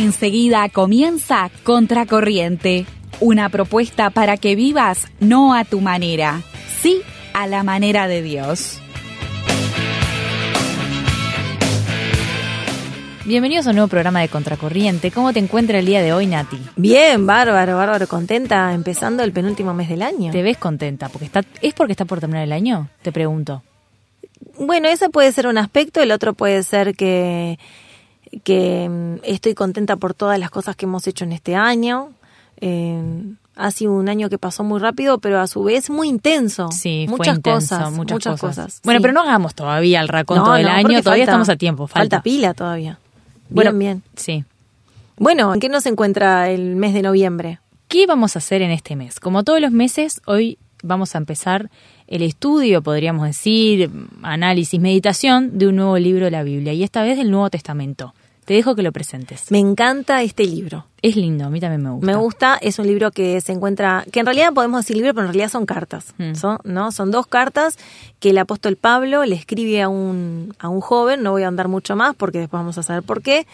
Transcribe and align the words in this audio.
Enseguida 0.00 0.66
comienza 0.70 1.50
Contracorriente, 1.62 2.86
una 3.20 3.50
propuesta 3.50 4.08
para 4.08 4.38
que 4.38 4.56
vivas 4.56 5.06
no 5.20 5.54
a 5.54 5.66
tu 5.66 5.82
manera, 5.82 6.40
sí 6.80 7.02
a 7.34 7.46
la 7.46 7.64
manera 7.64 8.08
de 8.08 8.22
Dios. 8.22 8.80
Bienvenidos 13.26 13.66
a 13.66 13.70
un 13.70 13.76
nuevo 13.76 13.88
programa 13.90 14.22
de 14.22 14.28
Contracorriente. 14.28 15.10
¿Cómo 15.10 15.34
te 15.34 15.38
encuentra 15.38 15.78
el 15.78 15.84
día 15.84 16.00
de 16.00 16.14
hoy, 16.14 16.26
Nati? 16.26 16.56
Bien, 16.76 17.26
bárbaro, 17.26 17.76
bárbaro, 17.76 18.08
contenta, 18.08 18.72
empezando 18.72 19.22
el 19.22 19.32
penúltimo 19.32 19.74
mes 19.74 19.90
del 19.90 20.00
año. 20.00 20.32
¿Te 20.32 20.42
ves 20.42 20.56
contenta? 20.56 21.10
Porque 21.10 21.26
está, 21.26 21.44
¿Es 21.60 21.74
porque 21.74 21.92
está 21.92 22.06
por 22.06 22.20
terminar 22.20 22.44
el 22.44 22.52
año? 22.52 22.88
Te 23.02 23.12
pregunto. 23.12 23.62
Bueno, 24.58 24.88
ese 24.88 25.10
puede 25.10 25.30
ser 25.32 25.46
un 25.46 25.58
aspecto, 25.58 26.00
el 26.00 26.10
otro 26.10 26.32
puede 26.32 26.62
ser 26.62 26.96
que, 26.96 27.58
que 28.44 28.88
mm, 28.88 29.14
estoy 29.24 29.54
contenta 29.54 29.96
por 29.96 30.14
todas 30.14 30.38
las 30.38 30.50
cosas 30.50 30.76
que 30.76 30.86
hemos 30.86 31.06
hecho 31.06 31.24
en 31.24 31.32
este 31.32 31.54
año. 31.56 32.10
Eh, 32.60 33.00
ha 33.56 33.70
sido 33.72 33.92
un 33.92 34.08
año 34.08 34.30
que 34.30 34.38
pasó 34.38 34.64
muy 34.64 34.78
rápido, 34.80 35.18
pero 35.18 35.40
a 35.40 35.46
su 35.46 35.62
vez 35.64 35.90
muy 35.90 36.08
intenso. 36.08 36.68
Sí, 36.72 37.06
muchas 37.08 37.26
fue 37.26 37.36
intenso, 37.36 37.76
cosas, 37.76 37.92
muchas, 37.92 38.14
muchas 38.14 38.40
cosas. 38.40 38.56
cosas. 38.66 38.80
Bueno, 38.84 38.98
sí. 38.98 39.02
pero 39.02 39.12
no 39.14 39.20
hagamos 39.22 39.54
todavía 39.54 40.00
el 40.00 40.08
raconto 40.08 40.44
No, 40.46 40.52
del 40.54 40.64
no, 40.64 40.70
año, 40.72 41.02
todavía 41.02 41.24
falta- 41.24 41.32
estamos 41.32 41.48
a 41.50 41.56
tiempo. 41.56 41.86
Falta, 41.86 42.16
Falta 42.16 42.22
pila 42.22 42.54
todavía. 42.54 42.98
Bien, 43.50 43.78
bien. 43.78 44.02
Sí. 44.16 44.44
Bueno, 45.18 45.52
¿en 45.52 45.60
qué 45.60 45.68
nos 45.68 45.84
encuentra 45.86 46.48
el 46.50 46.76
mes 46.76 46.94
de 46.94 47.02
noviembre? 47.02 47.58
¿Qué 47.88 48.06
vamos 48.06 48.36
a 48.36 48.38
hacer 48.38 48.62
en 48.62 48.70
este 48.70 48.96
mes? 48.96 49.20
Como 49.20 49.42
todos 49.42 49.60
los 49.60 49.72
meses, 49.72 50.22
hoy 50.24 50.56
vamos 50.82 51.14
a 51.14 51.18
empezar 51.18 51.68
el 52.06 52.22
estudio, 52.22 52.80
podríamos 52.82 53.26
decir, 53.26 53.90
análisis, 54.22 54.80
meditación 54.80 55.58
de 55.58 55.66
un 55.66 55.76
nuevo 55.76 55.98
libro 55.98 56.24
de 56.26 56.30
la 56.30 56.42
Biblia, 56.42 56.72
y 56.72 56.82
esta 56.82 57.02
vez 57.02 57.18
del 57.18 57.30
Nuevo 57.30 57.50
Testamento. 57.50 58.14
Te 58.50 58.54
dejo 58.54 58.74
que 58.74 58.82
lo 58.82 58.90
presentes. 58.90 59.48
Me 59.52 59.60
encanta 59.60 60.24
este 60.24 60.44
libro. 60.44 60.84
Es 61.02 61.14
lindo, 61.14 61.44
a 61.44 61.50
mí 61.50 61.60
también 61.60 61.84
me 61.84 61.90
gusta. 61.90 62.04
Me 62.04 62.16
gusta, 62.16 62.58
es 62.60 62.80
un 62.80 62.88
libro 62.88 63.12
que 63.12 63.40
se 63.40 63.52
encuentra, 63.52 64.04
que 64.10 64.18
en 64.18 64.26
realidad 64.26 64.52
podemos 64.52 64.80
decir 64.80 64.96
libro, 64.96 65.14
pero 65.14 65.28
en 65.28 65.32
realidad 65.32 65.50
son 65.50 65.66
cartas. 65.66 66.14
Mm. 66.18 66.34
Son, 66.34 66.58
¿no? 66.64 66.90
son 66.90 67.12
dos 67.12 67.28
cartas 67.28 67.78
que 68.18 68.30
el 68.30 68.38
apóstol 68.38 68.74
Pablo 68.74 69.24
le 69.24 69.36
escribe 69.36 69.80
a 69.82 69.88
un, 69.88 70.52
a 70.58 70.68
un 70.68 70.80
joven, 70.80 71.22
no 71.22 71.30
voy 71.30 71.44
a 71.44 71.46
andar 71.46 71.68
mucho 71.68 71.94
más 71.94 72.16
porque 72.16 72.40
después 72.40 72.58
vamos 72.58 72.76
a 72.76 72.82
saber 72.82 73.04
por 73.04 73.22
qué, 73.22 73.46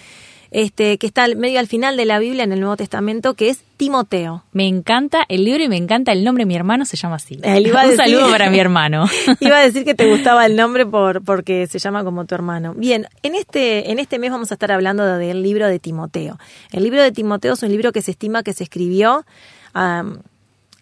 este, 0.50 0.98
que 0.98 1.06
está 1.06 1.26
medio 1.36 1.58
al 1.60 1.66
final 1.66 1.96
de 1.96 2.04
la 2.04 2.18
Biblia 2.18 2.44
en 2.44 2.52
el 2.52 2.60
Nuevo 2.60 2.76
Testamento, 2.76 3.34
que 3.34 3.48
es 3.50 3.62
Timoteo. 3.76 4.42
Me 4.52 4.66
encanta 4.66 5.24
el 5.28 5.44
libro 5.44 5.62
y 5.64 5.68
me 5.68 5.76
encanta 5.76 6.12
el 6.12 6.24
nombre 6.24 6.46
mi 6.46 6.54
hermano, 6.56 6.84
se 6.84 6.96
llama 6.96 7.16
así. 7.16 7.38
Él 7.42 7.66
iba 7.66 7.82
a 7.82 7.84
Un 7.84 7.90
decir- 7.90 8.04
saludo 8.04 8.30
para 8.30 8.48
mi 8.50 8.58
hermano. 8.58 9.06
Iba 9.40 9.58
a 9.58 9.62
decir 9.62 9.84
que 9.84 9.94
te 9.94 10.08
gustaba 10.08 10.46
el 10.46 10.56
nombre 10.56 10.86
por 10.86 11.22
porque 11.24 11.66
se 11.66 11.78
llama 11.78 12.04
como 12.04 12.24
tu 12.24 12.34
hermano. 12.34 12.74
Bien, 12.74 13.06
en 13.22 13.34
este 13.34 13.90
en 13.90 13.98
este 13.98 14.18
mes 14.18 14.30
vamos 14.30 14.50
a 14.50 14.54
estar 14.54 14.72
hablando 14.72 15.04
de- 15.04 15.26
del 15.26 15.42
libro 15.42 15.66
de 15.68 15.78
Timoteo. 15.78 16.38
El 16.72 16.84
libro 16.84 17.02
de 17.02 17.12
Timoteo 17.12 17.52
es 17.54 17.62
un 17.62 17.68
libro 17.70 17.92
que 17.92 18.00
se 18.02 18.12
estima 18.12 18.42
que 18.42 18.52
se 18.54 18.64
escribió 18.64 19.24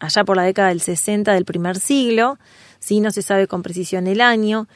allá 0.00 0.24
por 0.24 0.36
la 0.36 0.42
década 0.42 0.68
del 0.68 0.80
60 0.80 1.32
del 1.32 1.44
primer 1.44 1.78
siglo. 1.78 2.38
Sí, 2.78 3.00
no 3.00 3.10
se 3.10 3.22
sabe 3.22 3.46
con 3.46 3.62
precisión 3.62 4.06
el 4.06 4.20
año. 4.20 4.66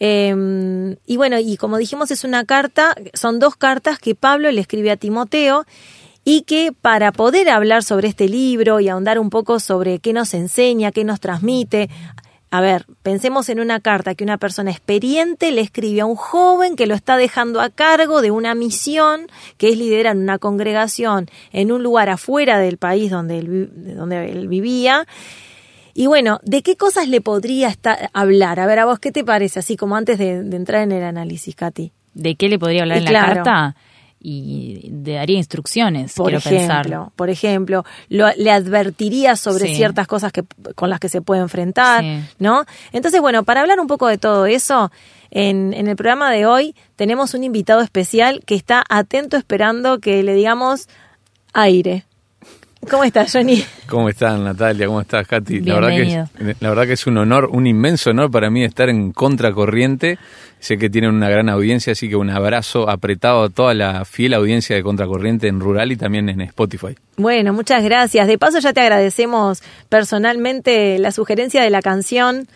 Eh, 0.00 0.96
y 1.06 1.16
bueno, 1.16 1.38
y 1.38 1.56
como 1.56 1.76
dijimos, 1.76 2.10
es 2.10 2.24
una 2.24 2.44
carta, 2.44 2.94
son 3.14 3.38
dos 3.38 3.56
cartas 3.56 3.98
que 3.98 4.14
Pablo 4.14 4.50
le 4.50 4.60
escribe 4.60 4.90
a 4.90 4.96
Timoteo 4.96 5.66
y 6.24 6.42
que 6.42 6.72
para 6.72 7.12
poder 7.12 7.48
hablar 7.50 7.82
sobre 7.82 8.08
este 8.08 8.28
libro 8.28 8.80
y 8.80 8.88
ahondar 8.88 9.18
un 9.18 9.30
poco 9.30 9.60
sobre 9.60 9.98
qué 9.98 10.12
nos 10.12 10.34
enseña, 10.34 10.92
qué 10.92 11.04
nos 11.04 11.20
transmite, 11.20 11.88
a 12.52 12.60
ver, 12.60 12.84
pensemos 13.04 13.48
en 13.48 13.60
una 13.60 13.78
carta 13.78 14.16
que 14.16 14.24
una 14.24 14.36
persona 14.36 14.72
experiente 14.72 15.52
le 15.52 15.60
escribe 15.60 16.00
a 16.00 16.06
un 16.06 16.16
joven 16.16 16.74
que 16.74 16.88
lo 16.88 16.96
está 16.96 17.16
dejando 17.16 17.60
a 17.60 17.70
cargo 17.70 18.22
de 18.22 18.32
una 18.32 18.56
misión 18.56 19.28
que 19.56 19.68
es 19.68 19.78
liderar 19.78 20.16
una 20.16 20.38
congregación 20.38 21.30
en 21.52 21.70
un 21.70 21.84
lugar 21.84 22.08
afuera 22.08 22.58
del 22.58 22.76
país 22.76 23.08
donde 23.08 23.38
él, 23.38 23.70
donde 23.96 24.32
él 24.32 24.48
vivía. 24.48 25.06
Y 26.00 26.06
bueno, 26.06 26.40
¿de 26.44 26.62
qué 26.62 26.76
cosas 26.78 27.08
le 27.08 27.20
podría 27.20 27.68
estar, 27.68 28.08
hablar? 28.14 28.58
A 28.58 28.64
ver, 28.66 28.78
a 28.78 28.86
vos, 28.86 28.98
¿qué 28.98 29.12
te 29.12 29.22
parece? 29.22 29.58
Así 29.58 29.76
como 29.76 29.96
antes 29.96 30.18
de, 30.18 30.42
de 30.42 30.56
entrar 30.56 30.80
en 30.82 30.92
el 30.92 31.02
análisis, 31.04 31.54
Katy. 31.54 31.92
¿De 32.14 32.36
qué 32.36 32.48
le 32.48 32.58
podría 32.58 32.82
hablar 32.84 33.02
Y 33.02 33.06
en 33.06 33.12
la 33.12 33.20
carta? 33.26 33.76
Y 34.18 34.88
daría 34.92 35.36
instrucciones, 35.36 36.14
Por 36.14 36.26
quiero 36.30 36.38
ejemplo, 36.38 36.82
pensar. 36.82 37.12
por 37.16 37.28
ejemplo, 37.28 37.84
lo- 38.08 38.32
le 38.38 38.50
advertiría 38.50 39.36
sobre 39.36 39.66
Sí. 39.68 39.74
ciertas 39.74 40.06
cosas 40.06 40.32
que, 40.32 40.42
con 40.74 40.88
las 40.88 41.00
que 41.00 41.10
se 41.10 41.20
puede 41.20 41.42
enfrentar, 41.42 42.02
Sí. 42.02 42.20
¿no? 42.38 42.64
Entonces, 42.92 43.20
bueno, 43.20 43.44
para 43.44 43.60
hablar 43.60 43.78
un 43.78 43.86
poco 43.86 44.06
de 44.08 44.16
todo 44.16 44.46
eso, 44.46 44.90
en, 45.30 45.74
en 45.74 45.86
el 45.86 45.96
programa 45.96 46.30
de 46.30 46.46
hoy 46.46 46.74
tenemos 46.96 47.34
un 47.34 47.44
invitado 47.44 47.82
especial 47.82 48.42
que 48.46 48.54
está 48.54 48.84
atento 48.88 49.36
esperando 49.36 49.98
que 50.00 50.22
le 50.22 50.32
digamos 50.34 50.88
aire. 51.52 52.04
¿Cómo 52.88 53.04
estás, 53.04 53.32
Johnny? 53.32 53.62
¿Cómo 53.86 54.08
están, 54.08 54.42
Natalia? 54.42 54.86
¿Cómo 54.86 55.02
estás, 55.02 55.26
Katy? 55.26 55.60
La 55.60 55.74
verdad, 55.74 55.90
que 55.90 56.02
es, 56.02 56.56
la 56.60 56.68
verdad 56.70 56.86
que 56.86 56.94
es 56.94 57.06
un 57.06 57.18
honor, 57.18 57.50
un 57.52 57.66
inmenso 57.66 58.10
honor 58.10 58.30
para 58.30 58.50
mí 58.50 58.64
estar 58.64 58.88
en 58.88 59.12
Contracorriente. 59.12 60.18
Sé 60.60 60.78
que 60.78 60.88
tienen 60.88 61.14
una 61.14 61.28
gran 61.28 61.50
audiencia, 61.50 61.92
así 61.92 62.08
que 62.08 62.16
un 62.16 62.30
abrazo 62.30 62.88
apretado 62.88 63.44
a 63.44 63.48
toda 63.50 63.74
la 63.74 64.04
fiel 64.06 64.32
audiencia 64.32 64.76
de 64.76 64.82
Contracorriente 64.82 65.46
en 65.48 65.60
Rural 65.60 65.92
y 65.92 65.96
también 65.96 66.30
en 66.30 66.40
Spotify. 66.40 66.96
Bueno, 67.16 67.52
muchas 67.52 67.84
gracias. 67.84 68.26
De 68.26 68.38
paso 68.38 68.58
ya 68.60 68.72
te 68.72 68.80
agradecemos 68.80 69.62
personalmente 69.90 70.98
la 70.98 71.12
sugerencia 71.12 71.62
de 71.62 71.70
la 71.70 71.82
canción 71.82 72.48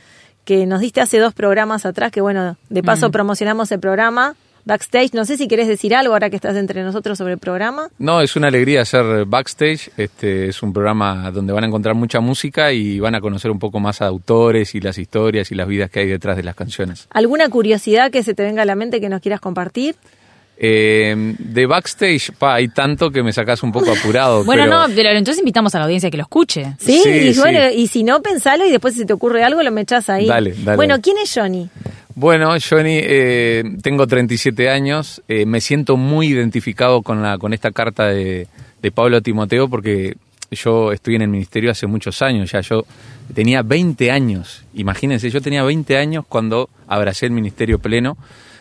que 0.44 0.66
nos 0.66 0.80
diste 0.80 1.02
hace 1.02 1.18
dos 1.18 1.34
programas 1.34 1.84
atrás, 1.84 2.10
que 2.10 2.20
bueno, 2.20 2.56
de 2.70 2.82
paso 2.82 3.10
promocionamos 3.10 3.70
el 3.72 3.80
programa 3.80 4.36
backstage. 4.64 5.12
No 5.14 5.25
sé 5.25 5.36
si 5.36 5.48
querés 5.48 5.69
decir 5.69 5.94
algo 5.94 6.12
ahora 6.14 6.30
que 6.30 6.36
estás 6.36 6.56
entre 6.56 6.82
nosotros 6.82 7.19
sobre 7.19 7.34
el 7.34 7.38
programa. 7.38 7.88
No, 7.98 8.20
es 8.20 8.36
una 8.36 8.48
alegría 8.48 8.82
hacer 8.82 9.25
backstage. 9.26 9.91
Este 9.97 10.48
es 10.48 10.62
un 10.62 10.72
programa 10.72 11.30
donde 11.30 11.52
van 11.52 11.64
a 11.64 11.66
encontrar 11.66 11.94
mucha 11.94 12.20
música 12.20 12.72
y 12.72 12.98
van 13.00 13.14
a 13.14 13.20
conocer 13.20 13.50
un 13.50 13.58
poco 13.58 13.80
más 13.80 14.02
a 14.02 14.06
autores 14.06 14.75
y 14.75 14.80
las 14.80 14.98
historias 14.98 15.50
y 15.52 15.54
las 15.54 15.69
vidas 15.69 15.91
que 15.91 16.00
hay 16.00 16.06
detrás 16.06 16.36
de 16.36 16.42
las 16.42 16.54
canciones. 16.54 17.06
¿Alguna 17.10 17.48
curiosidad 17.48 18.10
que 18.10 18.22
se 18.22 18.34
te 18.34 18.42
venga 18.42 18.62
a 18.62 18.64
la 18.64 18.75
mente 18.75 19.00
que 19.00 19.08
nos 19.08 19.20
quieras 19.20 19.41
compartir? 19.41 19.97
Eh, 20.56 21.34
de 21.36 21.66
backstage, 21.66 22.31
pa, 22.38 22.54
hay 22.54 22.69
tanto 22.69 23.10
que 23.10 23.25
me 23.25 23.32
sacas 23.32 23.62
un 23.64 23.72
poco 23.72 23.91
apurado. 23.91 24.44
Bueno, 24.44 24.64
pero- 24.66 24.88
no, 24.88 24.94
pero 24.94 25.08
entonces 25.10 25.41
invitamos 25.41 25.75
a 25.75 25.78
la 25.78 25.84
audiencia 25.86 26.10
que 26.10 26.16
lo 26.16 26.22
escuche. 26.22 26.76
Sí, 26.78 27.00
Sí, 27.02 27.10
y 27.10 27.34
sí. 27.34 27.41
bueno, 27.41 27.58
y 27.75 27.88
si 27.88 28.04
no, 28.04 28.22
pensalo 28.22 28.64
y 28.64 28.70
después 28.70 28.94
si 28.94 29.04
te 29.04 29.12
ocurre 29.12 29.42
algo 29.42 29.62
lo 29.64 29.72
me 29.72 29.81
echás 29.81 30.08
ahí. 30.08 30.26
Dale, 30.28 30.54
dale. 30.62 30.76
Bueno, 30.76 31.00
¿quién 31.02 31.16
es 31.19 31.32
Johnny? 31.34 31.69
Bueno, 32.16 32.54
Johnny, 32.60 33.00
eh, 33.02 33.64
tengo 33.82 34.06
37 34.06 34.70
años, 34.70 35.20
eh, 35.26 35.47
me 35.47 35.60
siento 35.60 35.97
muy 35.97 36.28
identificado 36.28 37.02
con, 37.02 37.22
la, 37.22 37.38
con 37.38 37.52
esta 37.52 37.72
carta 37.72 38.06
de, 38.06 38.47
de 38.80 38.91
Pablo 38.92 39.20
Timoteo 39.20 39.69
porque 39.69 40.14
yo 40.52 40.92
estoy 40.92 41.16
en 41.16 41.22
el 41.22 41.28
ministerio 41.28 41.72
hace 41.72 41.88
muchos 41.88 42.22
años, 42.22 42.52
ya 42.52 42.60
yo 42.60 42.84
tenía 43.34 43.62
20 43.62 44.12
años, 44.12 44.64
imagínense, 44.75 45.28
yo 45.28 45.41
tenía 45.41 45.64
20 45.64 45.97
años 45.97 46.25
cuando 46.28 46.70
abracé 46.86 47.26
el 47.26 47.32
ministerio 47.32 47.80
pleno, 47.80 48.16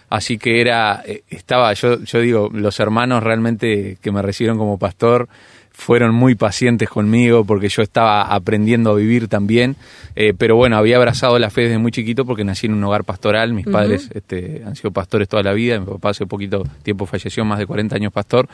así 0.10 0.40
que 0.40 0.60
era, 0.60 1.04
eh, 1.06 1.22
estaba, 1.30 1.72
yo, 1.74 2.02
yo 2.04 2.22
digo, 2.22 2.50
los 2.52 2.80
hermanos 2.80 3.22
realmente 3.22 4.00
que 4.02 4.12
me 4.12 4.24
recibieron 4.24 4.58
como 4.58 4.80
pastor, 4.80 5.30
fueron 5.74 6.14
muy 6.14 6.36
pacientes 6.36 6.88
conmigo 6.88 7.44
porque 7.46 7.68
yo 7.68 7.82
estaba 7.82 8.22
aprendiendo 8.22 8.92
a 8.92 8.96
vivir 8.96 9.28
también, 9.28 9.76
eh, 10.16 10.34
pero 10.38 10.56
bueno, 10.56 10.78
había 10.78 10.98
abrazado 10.98 11.38
la 11.40 11.50
fe 11.50 11.64
desde 11.64 11.80
muy 11.80 11.92
chiquito 11.92 12.26
porque 12.26 12.44
nací 12.44 12.68
en 12.68 12.74
un 12.74 12.84
hogar 12.84 13.04
pastoral, 13.04 13.54
mis 13.54 13.66
padres 13.66 14.10
este, 14.14 14.62
han 14.66 14.76
sido 14.76 14.92
pastores 14.92 15.28
toda 15.28 15.42
la 15.42 15.52
vida, 15.54 15.80
mi 15.80 15.86
papá 15.86 16.12
hace 16.12 16.28
poquito 16.28 16.64
tiempo 16.84 17.06
falleció, 17.06 17.44
más 17.44 17.60
de 17.60 17.66
40 17.66 17.96
años 17.96 18.14
pastor, 18.14 18.48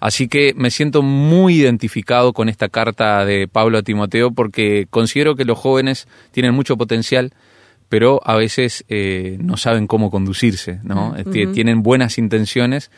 así 0.00 0.28
que 0.28 0.52
me 0.54 0.70
siento 0.70 1.02
muy 1.02 1.56
identificado 1.56 2.34
con 2.34 2.48
esta 2.48 2.68
carta 2.68 3.24
de 3.24 3.48
Pablo 3.48 3.78
a 3.78 3.82
Timoteo 3.82 4.30
porque 4.30 4.86
considero 4.90 5.34
que 5.34 5.46
los 5.46 5.58
jóvenes 5.58 6.06
tienen 6.30 6.54
mucho 6.54 6.76
potencial, 6.76 7.32
pero 7.88 8.20
a 8.24 8.34
veces 8.34 8.84
eh, 8.88 9.38
no 9.40 9.56
saben 9.56 9.86
cómo 9.86 10.10
conducirse, 10.10 10.80
¿no? 10.82 11.14
Este, 11.16 11.46
Tienen 11.46 11.82
buenas 11.82 12.18
intenciones, 12.18 12.90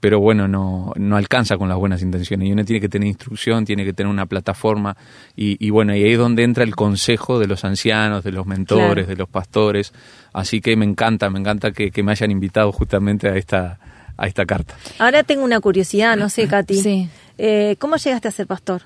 pero 0.00 0.20
bueno, 0.20 0.46
no, 0.48 0.92
no 0.96 1.16
alcanza 1.16 1.56
con 1.56 1.68
las 1.68 1.78
buenas 1.78 2.02
intenciones. 2.02 2.48
Y 2.48 2.52
uno 2.52 2.64
tiene 2.64 2.80
que 2.80 2.88
tener 2.88 3.08
instrucción, 3.08 3.64
tiene 3.64 3.84
que 3.84 3.92
tener 3.92 4.10
una 4.10 4.26
plataforma. 4.26 4.96
Y, 5.36 5.56
y 5.64 5.70
bueno, 5.70 5.94
y 5.96 6.02
ahí 6.04 6.12
es 6.12 6.18
donde 6.18 6.42
entra 6.44 6.64
el 6.64 6.74
consejo 6.76 7.38
de 7.38 7.46
los 7.46 7.64
ancianos, 7.64 8.22
de 8.24 8.32
los 8.32 8.46
mentores, 8.46 9.04
Claro. 9.04 9.06
de 9.08 9.16
los 9.16 9.28
pastores. 9.28 9.92
Así 10.32 10.60
que 10.60 10.76
me 10.76 10.84
encanta, 10.84 11.30
me 11.30 11.38
encanta 11.40 11.72
que, 11.72 11.90
que 11.90 12.02
me 12.02 12.12
hayan 12.12 12.30
invitado 12.30 12.72
justamente 12.72 13.28
a 13.28 13.36
esta, 13.36 13.78
a 14.16 14.26
esta 14.26 14.44
carta. 14.46 14.74
Ahora 14.98 15.22
tengo 15.22 15.44
una 15.44 15.60
curiosidad, 15.60 16.16
no 16.16 16.28
sé, 16.28 16.46
Katy. 16.46 16.74
Sí. 16.76 17.08
Eh, 17.38 17.76
¿Cómo 17.78 17.96
llegaste 17.96 18.28
a 18.28 18.30
ser 18.30 18.46
pastor? 18.46 18.82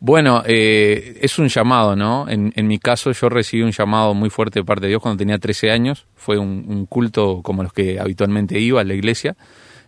Bueno, 0.00 0.42
eh, 0.46 1.18
es 1.20 1.38
un 1.38 1.46
llamado, 1.48 1.94
¿no? 1.94 2.28
En, 2.28 2.52
en 2.56 2.66
mi 2.66 2.78
caso 2.80 3.12
yo 3.12 3.28
recibí 3.28 3.62
un 3.62 3.70
llamado 3.70 4.14
muy 4.14 4.30
fuerte 4.30 4.58
de 4.58 4.64
parte 4.64 4.82
de 4.82 4.88
Dios 4.88 5.00
cuando 5.00 5.18
tenía 5.18 5.38
13 5.38 5.70
años. 5.70 6.06
Fue 6.16 6.38
un, 6.38 6.64
un 6.66 6.86
culto 6.86 7.40
como 7.42 7.62
los 7.62 7.72
que 7.72 8.00
habitualmente 8.00 8.58
iba 8.58 8.80
a 8.80 8.84
la 8.84 8.94
iglesia. 8.94 9.36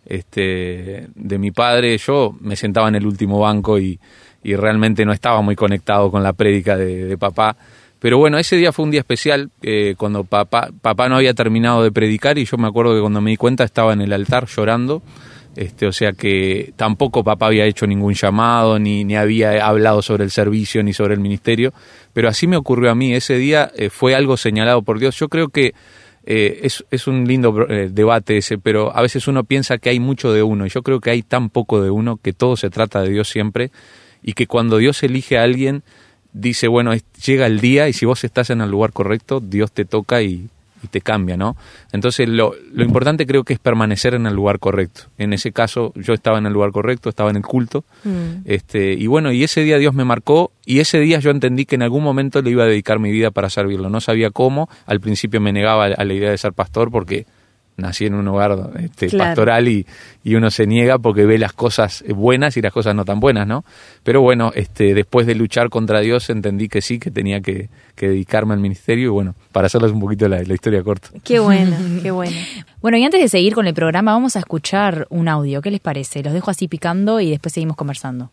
Este, 0.06 1.08
de 1.14 1.38
mi 1.38 1.50
padre, 1.50 1.96
yo 1.98 2.36
me 2.40 2.56
sentaba 2.56 2.88
en 2.88 2.96
el 2.96 3.06
último 3.06 3.38
banco 3.38 3.78
y, 3.78 3.98
y 4.44 4.54
realmente 4.54 5.04
no 5.04 5.12
estaba 5.12 5.40
muy 5.40 5.56
conectado 5.56 6.10
con 6.10 6.22
la 6.22 6.34
prédica 6.34 6.76
de, 6.76 7.16
papá. 7.18 7.56
Pero 7.98 8.18
bueno, 8.18 8.38
ese 8.38 8.56
día 8.56 8.70
fue 8.70 8.84
un 8.84 8.90
día 8.90 9.00
especial, 9.00 9.50
eh, 9.62 9.94
cuando 9.96 10.24
papá, 10.24 10.68
papá 10.82 11.08
no 11.08 11.16
había 11.16 11.32
terminado 11.32 11.82
de 11.82 11.90
predicar 11.90 12.36
y 12.36 12.44
yo 12.44 12.58
me 12.58 12.68
acuerdo 12.68 12.94
que 12.94 13.00
cuando 13.00 13.22
me 13.22 13.30
di 13.30 13.38
cuenta 13.38 13.64
estaba 13.64 13.94
en 13.94 14.02
el 14.02 14.12
altar 14.12 14.46
llorando 14.46 15.02
Este, 15.56 15.86
o 15.86 15.92
sea 15.92 16.12
que 16.12 16.74
tampoco 16.76 17.24
papá 17.24 17.46
había 17.46 17.64
hecho 17.64 17.86
ningún 17.86 18.12
llamado, 18.12 18.78
ni, 18.78 19.04
ni 19.04 19.16
había 19.16 19.64
hablado 19.64 20.02
sobre 20.02 20.24
el 20.24 20.30
servicio, 20.30 20.82
ni 20.82 20.92
sobre 20.92 21.14
el 21.14 21.20
ministerio, 21.20 21.72
pero 22.12 22.28
así 22.28 22.46
me 22.46 22.58
ocurrió 22.58 22.90
a 22.90 22.94
mí. 22.94 23.14
Ese 23.14 23.36
día 23.38 23.70
eh, 23.74 23.88
fue 23.88 24.14
algo 24.14 24.36
señalado 24.36 24.82
por 24.82 24.98
Dios. 24.98 25.16
Yo 25.16 25.28
creo 25.28 25.48
que 25.48 25.72
eh, 26.26 26.60
es, 26.62 26.84
es, 26.90 27.06
un 27.06 27.26
lindo 27.26 27.66
eh, 27.68 27.90
debate 27.92 28.38
ese, 28.38 28.56
pero 28.58 28.96
a 28.96 29.02
veces 29.02 29.28
uno 29.28 29.44
piensa 29.44 29.78
que 29.78 29.90
hay 29.90 30.00
mucho 30.00 30.32
de 30.32 30.42
uno, 30.42 30.66
y 30.66 30.70
yo 30.70 30.82
creo 30.82 31.00
que 31.00 31.10
hay 31.10 31.22
tan 31.22 31.50
poco 31.50 31.82
de 31.82 31.90
uno 31.90 32.16
que 32.16 32.32
todo 32.32 32.56
se 32.56 32.70
trata 32.70 33.02
de 33.02 33.10
Dios 33.10 33.28
siempre, 33.28 33.70
y 34.22 34.32
que 34.32 34.46
cuando 34.46 34.78
Dios 34.78 35.02
elige 35.02 35.36
a 35.36 35.42
alguien, 35.42 35.82
dice, 36.32 36.66
bueno, 36.68 36.92
llega 37.24 37.46
el 37.46 37.60
día 37.60 37.88
y 37.88 37.92
si 37.92 38.06
vos 38.06 38.24
estás 38.24 38.50
en 38.50 38.60
el 38.60 38.70
lugar 38.70 38.92
correcto, 38.92 39.40
Dios 39.40 39.70
te 39.72 39.84
toca 39.84 40.22
y, 40.22 40.48
y 40.84 40.88
te 40.88 41.00
cambia, 41.00 41.36
¿no? 41.36 41.56
Entonces 41.92 42.28
lo, 42.28 42.54
lo, 42.72 42.84
importante 42.84 43.26
creo 43.26 43.42
que 43.42 43.54
es 43.54 43.58
permanecer 43.58 44.14
en 44.14 44.26
el 44.26 44.34
lugar 44.34 44.58
correcto. 44.58 45.04
En 45.16 45.32
ese 45.32 45.50
caso 45.50 45.92
yo 45.96 46.12
estaba 46.12 46.38
en 46.38 46.46
el 46.46 46.52
lugar 46.52 46.72
correcto, 46.72 47.08
estaba 47.08 47.30
en 47.30 47.36
el 47.36 47.42
culto, 47.42 47.84
mm. 48.04 48.42
este, 48.44 48.92
y 48.92 49.06
bueno, 49.06 49.32
y 49.32 49.42
ese 49.42 49.62
día 49.62 49.78
Dios 49.78 49.94
me 49.94 50.04
marcó 50.04 50.52
y 50.66 50.80
ese 50.80 51.00
día 51.00 51.18
yo 51.18 51.30
entendí 51.30 51.64
que 51.64 51.76
en 51.76 51.82
algún 51.82 52.04
momento 52.04 52.42
le 52.42 52.50
iba 52.50 52.64
a 52.64 52.66
dedicar 52.66 52.98
mi 52.98 53.10
vida 53.10 53.30
para 53.30 53.48
servirlo. 53.48 53.88
No 53.88 54.00
sabía 54.00 54.30
cómo, 54.30 54.68
al 54.86 55.00
principio 55.00 55.40
me 55.40 55.52
negaba 55.52 55.86
a 55.86 56.04
la 56.04 56.14
idea 56.14 56.30
de 56.30 56.38
ser 56.38 56.52
pastor 56.52 56.90
porque 56.90 57.26
nací 57.76 58.06
en 58.06 58.14
un 58.14 58.26
hogar 58.28 58.70
este, 58.78 59.16
pastoral 59.16 59.68
y, 59.68 59.86
y, 60.22 60.34
uno 60.34 60.50
se 60.50 60.66
niega 60.66 60.98
porque 60.98 61.24
ve 61.26 61.38
las 61.38 61.52
cosas 61.52 62.04
buenas 62.08 62.56
y 62.56 62.62
las 62.62 62.72
cosas 62.72 62.94
no 62.94 63.04
tan 63.04 63.20
buenas, 63.20 63.46
¿no? 63.46 63.64
Pero 64.02 64.20
bueno, 64.20 64.52
este, 64.54 64.94
después 64.94 65.26
de 65.26 65.34
luchar 65.34 65.70
contra 65.70 66.00
Dios 66.00 66.30
entendí 66.30 66.68
que 66.68 66.82
sí, 66.82 66.98
que 66.98 67.10
tenía 67.10 67.40
que, 67.40 67.68
que 67.94 68.08
dedicarme 68.08 68.54
al 68.54 68.60
ministerio 68.60 69.06
y 69.06 69.10
bueno, 69.10 69.34
para 69.52 69.66
hacerles 69.66 69.92
un 69.92 70.00
poquito 70.00 70.28
la, 70.28 70.42
la 70.42 70.54
historia 70.54 70.82
corta. 70.82 71.08
Qué 71.24 71.38
bueno, 71.38 71.76
qué 72.02 72.10
bueno. 72.10 72.36
Bueno, 72.84 72.98
y 72.98 73.04
antes 73.04 73.18
de 73.18 73.28
seguir 73.28 73.54
con 73.54 73.66
el 73.66 73.72
programa 73.72 74.12
vamos 74.12 74.36
a 74.36 74.40
escuchar 74.40 75.06
un 75.08 75.26
audio, 75.26 75.62
¿qué 75.62 75.70
les 75.70 75.80
parece? 75.80 76.22
Los 76.22 76.34
dejo 76.34 76.50
así 76.50 76.68
picando 76.68 77.18
y 77.18 77.30
después 77.30 77.54
seguimos 77.54 77.78
conversando. 77.78 78.30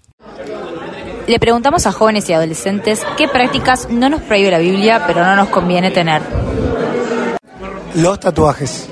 Le 1.25 1.39
preguntamos 1.39 1.87
a 1.87 1.93
jóvenes 1.93 2.29
y 2.29 2.33
adolescentes 2.33 3.01
qué 3.17 3.29
prácticas 3.29 3.89
no 3.89 4.09
nos 4.09 4.21
prohíbe 4.21 4.51
la 4.51 4.59
Biblia, 4.59 5.03
pero 5.07 5.23
no 5.23 5.37
nos 5.37 5.47
conviene 5.47 5.89
tener. 5.91 6.21
Los 7.95 8.19
tatuajes. 8.19 8.89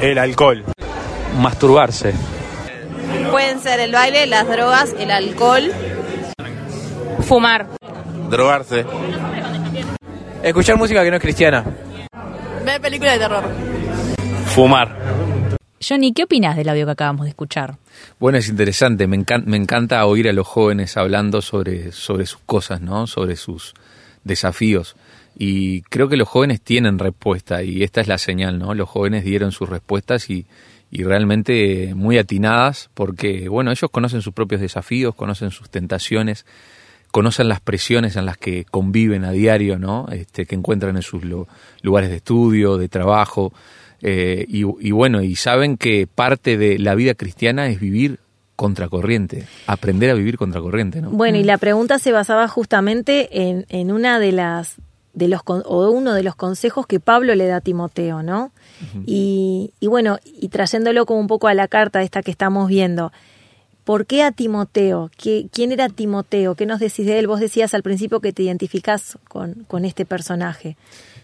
El 0.00 0.16
alcohol. 0.16 0.64
Masturbarse. 1.36 2.14
Pueden 3.30 3.60
ser 3.60 3.80
el 3.80 3.92
baile, 3.92 4.26
las 4.26 4.48
drogas, 4.48 4.94
el 4.98 5.10
alcohol. 5.10 5.70
Fumar. 7.20 7.66
Drogarse. 8.30 8.86
Escuchar 10.42 10.78
música 10.78 11.04
que 11.04 11.10
no 11.10 11.16
es 11.16 11.22
cristiana. 11.22 11.64
Ver 12.64 12.80
películas 12.80 13.14
de 13.14 13.18
terror. 13.18 13.44
Fumar. 14.46 14.96
Johnny, 15.86 16.14
¿qué 16.14 16.24
opinas 16.24 16.56
del 16.56 16.70
audio 16.70 16.86
que 16.86 16.92
acabamos 16.92 17.24
de 17.24 17.30
escuchar? 17.30 17.76
Bueno, 18.18 18.38
es 18.38 18.48
interesante. 18.48 19.06
Me, 19.06 19.16
encanta, 19.16 19.50
me 19.50 19.58
encanta 19.58 20.06
oír 20.06 20.30
a 20.30 20.32
los 20.32 20.46
jóvenes 20.46 20.96
hablando 20.96 21.42
sobre, 21.42 21.92
sobre 21.92 22.24
sus 22.24 22.40
cosas, 22.46 22.80
¿no? 22.80 23.06
Sobre 23.06 23.36
sus 23.36 23.74
desafíos. 24.24 24.96
Y 25.42 25.80
creo 25.84 26.10
que 26.10 26.18
los 26.18 26.28
jóvenes 26.28 26.60
tienen 26.60 26.98
respuesta 26.98 27.62
y 27.62 27.82
esta 27.82 28.02
es 28.02 28.08
la 28.08 28.18
señal, 28.18 28.58
¿no? 28.58 28.74
Los 28.74 28.90
jóvenes 28.90 29.24
dieron 29.24 29.52
sus 29.52 29.70
respuestas 29.70 30.28
y, 30.28 30.44
y 30.90 31.02
realmente 31.02 31.94
muy 31.94 32.18
atinadas 32.18 32.90
porque, 32.92 33.48
bueno, 33.48 33.70
ellos 33.70 33.90
conocen 33.90 34.20
sus 34.20 34.34
propios 34.34 34.60
desafíos, 34.60 35.14
conocen 35.14 35.50
sus 35.50 35.70
tentaciones, 35.70 36.44
conocen 37.10 37.48
las 37.48 37.60
presiones 37.60 38.16
en 38.16 38.26
las 38.26 38.36
que 38.36 38.66
conviven 38.70 39.24
a 39.24 39.30
diario, 39.30 39.78
¿no? 39.78 40.08
Este, 40.12 40.44
que 40.44 40.56
encuentran 40.56 40.96
en 40.96 41.02
sus 41.02 41.22
lugares 41.80 42.10
de 42.10 42.16
estudio, 42.16 42.76
de 42.76 42.90
trabajo, 42.90 43.54
eh, 44.02 44.44
y, 44.46 44.58
y, 44.58 44.90
bueno, 44.90 45.22
y 45.22 45.36
saben 45.36 45.78
que 45.78 46.06
parte 46.06 46.58
de 46.58 46.78
la 46.78 46.94
vida 46.94 47.14
cristiana 47.14 47.68
es 47.68 47.80
vivir 47.80 48.18
contracorriente, 48.56 49.46
aprender 49.66 50.10
a 50.10 50.14
vivir 50.14 50.36
contracorriente, 50.36 51.00
¿no? 51.00 51.08
Bueno, 51.12 51.38
y 51.38 51.44
la 51.44 51.56
pregunta 51.56 51.98
se 51.98 52.12
basaba 52.12 52.46
justamente 52.46 53.48
en, 53.48 53.64
en 53.70 53.90
una 53.90 54.18
de 54.18 54.32
las 54.32 54.76
de 55.20 55.28
los 55.28 55.42
o 55.46 55.90
uno 55.90 56.14
de 56.14 56.22
los 56.22 56.34
consejos 56.34 56.86
que 56.86 56.98
Pablo 56.98 57.34
le 57.34 57.46
da 57.46 57.56
a 57.56 57.60
Timoteo, 57.60 58.22
¿no? 58.22 58.52
y, 59.04 59.74
y, 59.78 59.86
bueno, 59.86 60.18
y 60.24 60.48
trayéndolo 60.48 61.04
como 61.04 61.20
un 61.20 61.26
poco 61.26 61.46
a 61.46 61.54
la 61.54 61.68
carta 61.68 62.02
esta 62.02 62.22
que 62.22 62.30
estamos 62.30 62.68
viendo, 62.68 63.12
¿por 63.84 64.06
qué 64.06 64.22
a 64.22 64.32
Timoteo? 64.32 65.10
¿Qué, 65.18 65.48
¿Quién 65.52 65.72
era 65.72 65.90
Timoteo? 65.90 66.54
¿Qué 66.54 66.64
nos 66.64 66.80
decís 66.80 67.04
de 67.04 67.18
él? 67.18 67.26
Vos 67.26 67.38
decías 67.38 67.74
al 67.74 67.82
principio 67.82 68.20
que 68.20 68.32
te 68.32 68.42
identificás 68.42 69.18
con, 69.28 69.66
con 69.68 69.84
este 69.84 70.06
personaje. 70.06 70.78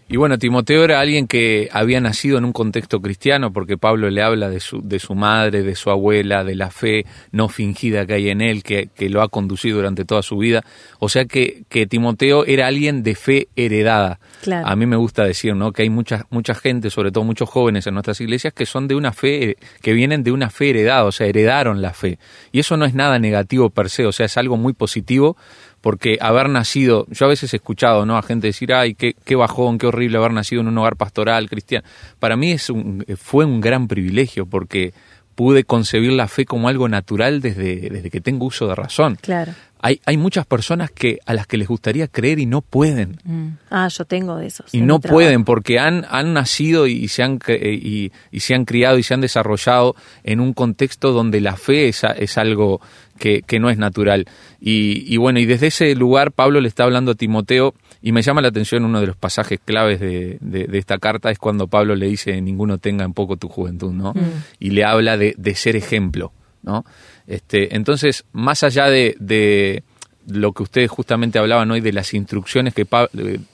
Y 0.09 0.15
bueno, 0.15 0.37
Timoteo 0.37 0.85
era 0.85 1.01
alguien 1.01 1.27
que 1.27 1.67
había 1.73 1.99
nacido 1.99 2.37
en 2.37 2.45
un 2.45 2.53
contexto 2.53 3.01
cristiano, 3.01 3.51
porque 3.51 3.77
Pablo 3.77 4.09
le 4.09 4.21
habla 4.21 4.49
de 4.49 4.61
su, 4.61 4.81
de 4.81 4.99
su 4.99 5.15
madre, 5.15 5.63
de 5.63 5.75
su 5.75 5.89
abuela, 5.89 6.45
de 6.45 6.55
la 6.55 6.69
fe 6.71 7.05
no 7.31 7.49
fingida 7.49 8.05
que 8.05 8.13
hay 8.13 8.29
en 8.29 8.39
él, 8.39 8.63
que, 8.63 8.87
que 8.95 9.09
lo 9.09 9.21
ha 9.21 9.27
conducido 9.27 9.77
durante 9.77 10.05
toda 10.05 10.21
su 10.21 10.37
vida. 10.37 10.63
O 10.99 11.09
sea 11.09 11.25
que, 11.25 11.63
que 11.67 11.87
Timoteo 11.87 12.45
era 12.45 12.67
alguien 12.67 13.03
de 13.03 13.15
fe 13.15 13.49
heredada. 13.57 14.19
A 14.63 14.75
mí 14.77 14.85
me 14.85 14.95
gusta 14.95 15.25
decir, 15.25 15.55
¿no? 15.55 15.73
Que 15.73 15.81
hay 15.81 15.89
mucha, 15.89 16.25
mucha 16.29 16.55
gente, 16.55 16.89
sobre 16.89 17.11
todo 17.11 17.25
muchos 17.25 17.49
jóvenes 17.49 17.85
en 17.85 17.93
nuestras 17.93 18.21
iglesias, 18.21 18.53
que 18.53 18.65
son 18.65 18.87
de 18.87 18.95
una 18.95 19.11
fe, 19.11 19.57
que 19.81 19.91
vienen 19.91 20.23
de 20.23 20.31
una 20.31 20.49
fe 20.49 20.69
heredada, 20.69 21.03
o 21.03 21.11
sea, 21.11 21.27
heredaron 21.27 21.81
la 21.81 21.93
fe. 21.93 22.17
Y 22.53 22.59
eso 22.59 22.77
no 22.77 22.85
es 22.85 22.93
nada 22.93 23.19
negativo 23.19 23.69
per 23.71 23.89
se, 23.89 24.05
o 24.05 24.13
sea, 24.13 24.27
es 24.27 24.37
algo 24.37 24.55
muy 24.55 24.71
positivo 24.71 25.35
porque 25.81 26.17
haber 26.21 26.49
nacido, 26.49 27.05
yo 27.09 27.25
a 27.25 27.29
veces 27.29 27.53
he 27.53 27.57
escuchado 27.57 28.05
¿no? 28.05 28.17
a 28.17 28.23
gente 28.23 28.47
decir, 28.47 28.73
ay, 28.73 28.95
qué, 28.95 29.15
qué 29.23 29.35
bajón, 29.35 29.77
qué 29.77 29.87
horrible 29.87 30.17
haber 30.17 30.33
nacido 30.33 30.61
en 30.61 30.67
un 30.67 30.77
hogar 30.77 30.95
pastoral 30.95 31.49
cristiano. 31.49 31.87
Para 32.19 32.35
mí 32.35 32.51
es 32.51 32.69
un, 32.69 33.05
fue 33.17 33.45
un 33.45 33.61
gran 33.61 33.87
privilegio 33.87 34.45
porque 34.45 34.93
pude 35.37 35.65
concebir 35.65 36.13
la 36.13 36.27
fe 36.27 36.45
como 36.45 36.67
algo 36.67 36.89
natural 36.89 37.41
desde, 37.41 37.91
desde 37.91 38.09
que 38.09 38.21
tengo 38.21 38.47
uso 38.47 38.67
de 38.67 38.73
razón. 38.73 39.19
Claro. 39.21 39.53
Hay, 39.79 40.01
hay 40.03 40.17
muchas 40.17 40.47
personas 40.47 40.89
que 40.89 41.19
a 41.27 41.35
las 41.35 41.45
que 41.45 41.57
les 41.57 41.67
gustaría 41.67 42.07
creer 42.07 42.39
y 42.39 42.47
no 42.47 42.61
pueden. 42.61 43.19
Mm. 43.23 43.49
Ah, 43.69 43.87
yo 43.87 44.05
tengo 44.05 44.37
de 44.37 44.47
esos. 44.47 44.73
Y 44.73 44.81
no 44.81 44.99
pueden 44.99 45.45
porque 45.45 45.77
han, 45.77 46.07
han 46.09 46.33
nacido 46.33 46.87
y 46.87 47.07
se 47.09 47.21
han, 47.21 47.37
y, 47.47 48.11
y, 48.31 48.39
se 48.39 48.55
han 48.55 48.65
criado 48.65 48.97
y 48.97 49.03
se 49.03 49.13
han 49.13 49.21
desarrollado 49.21 49.95
en 50.23 50.39
un 50.39 50.53
contexto 50.53 51.11
donde 51.11 51.39
la 51.39 51.55
fe 51.55 51.89
es, 51.89 52.03
es 52.03 52.39
algo 52.39 52.81
que, 53.17 53.41
que, 53.41 53.59
no 53.59 53.69
es 53.69 53.77
natural. 53.77 54.25
Y, 54.59 55.03
y, 55.13 55.17
bueno, 55.17 55.39
y 55.39 55.45
desde 55.45 55.67
ese 55.67 55.95
lugar 55.95 56.31
Pablo 56.31 56.61
le 56.61 56.67
está 56.67 56.83
hablando 56.83 57.11
a 57.11 57.15
Timoteo 57.15 57.73
y 58.01 58.11
me 58.11 58.21
llama 58.21 58.41
la 58.41 58.49
atención 58.49 58.85
uno 58.85 59.01
de 59.01 59.07
los 59.07 59.15
pasajes 59.15 59.59
claves 59.63 59.99
de, 59.99 60.37
de, 60.39 60.77
esta 60.77 60.97
carta 60.97 61.31
es 61.31 61.39
cuando 61.39 61.67
Pablo 61.67 61.95
le 61.95 62.07
dice 62.07 62.39
ninguno 62.41 62.77
tenga 62.77 63.03
en 63.05 63.13
poco 63.13 63.37
tu 63.37 63.49
juventud, 63.49 63.91
¿no? 63.91 64.13
Mm. 64.13 64.43
Y 64.59 64.69
le 64.71 64.85
habla 64.85 65.17
de, 65.17 65.33
de 65.37 65.55
ser 65.55 65.75
ejemplo, 65.75 66.31
¿no? 66.63 66.85
Este, 67.25 67.75
entonces, 67.75 68.25
más 68.31 68.63
allá 68.63 68.85
de, 68.85 69.15
de 69.19 69.83
lo 70.27 70.53
que 70.53 70.63
ustedes 70.63 70.89
justamente 70.89 71.39
hablaban 71.39 71.71
hoy 71.71 71.81
de 71.81 71.93
las 71.93 72.13
instrucciones 72.13 72.73
que, 72.73 72.85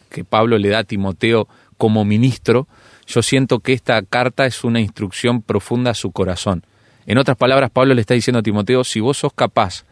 que 0.09 0.23
Pablo 0.23 0.57
le 0.57 0.69
da 0.69 0.79
a 0.79 0.83
Timoteo 0.83 1.47
como 1.77 2.05
ministro, 2.05 2.67
yo 3.07 3.21
siento 3.21 3.59
que 3.59 3.73
esta 3.73 4.01
carta 4.03 4.45
es 4.45 4.63
una 4.63 4.79
instrucción 4.79 5.41
profunda 5.41 5.91
a 5.91 5.95
su 5.95 6.11
corazón. 6.11 6.63
En 7.05 7.17
otras 7.17 7.37
palabras, 7.37 7.69
Pablo 7.69 7.93
le 7.93 8.01
está 8.01 8.13
diciendo 8.13 8.39
a 8.39 8.43
Timoteo, 8.43 8.83
si 8.83 8.99
vos 8.99 9.17
sos 9.17 9.33
capaz 9.33 9.85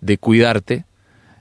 de 0.00 0.18
cuidarte, 0.18 0.84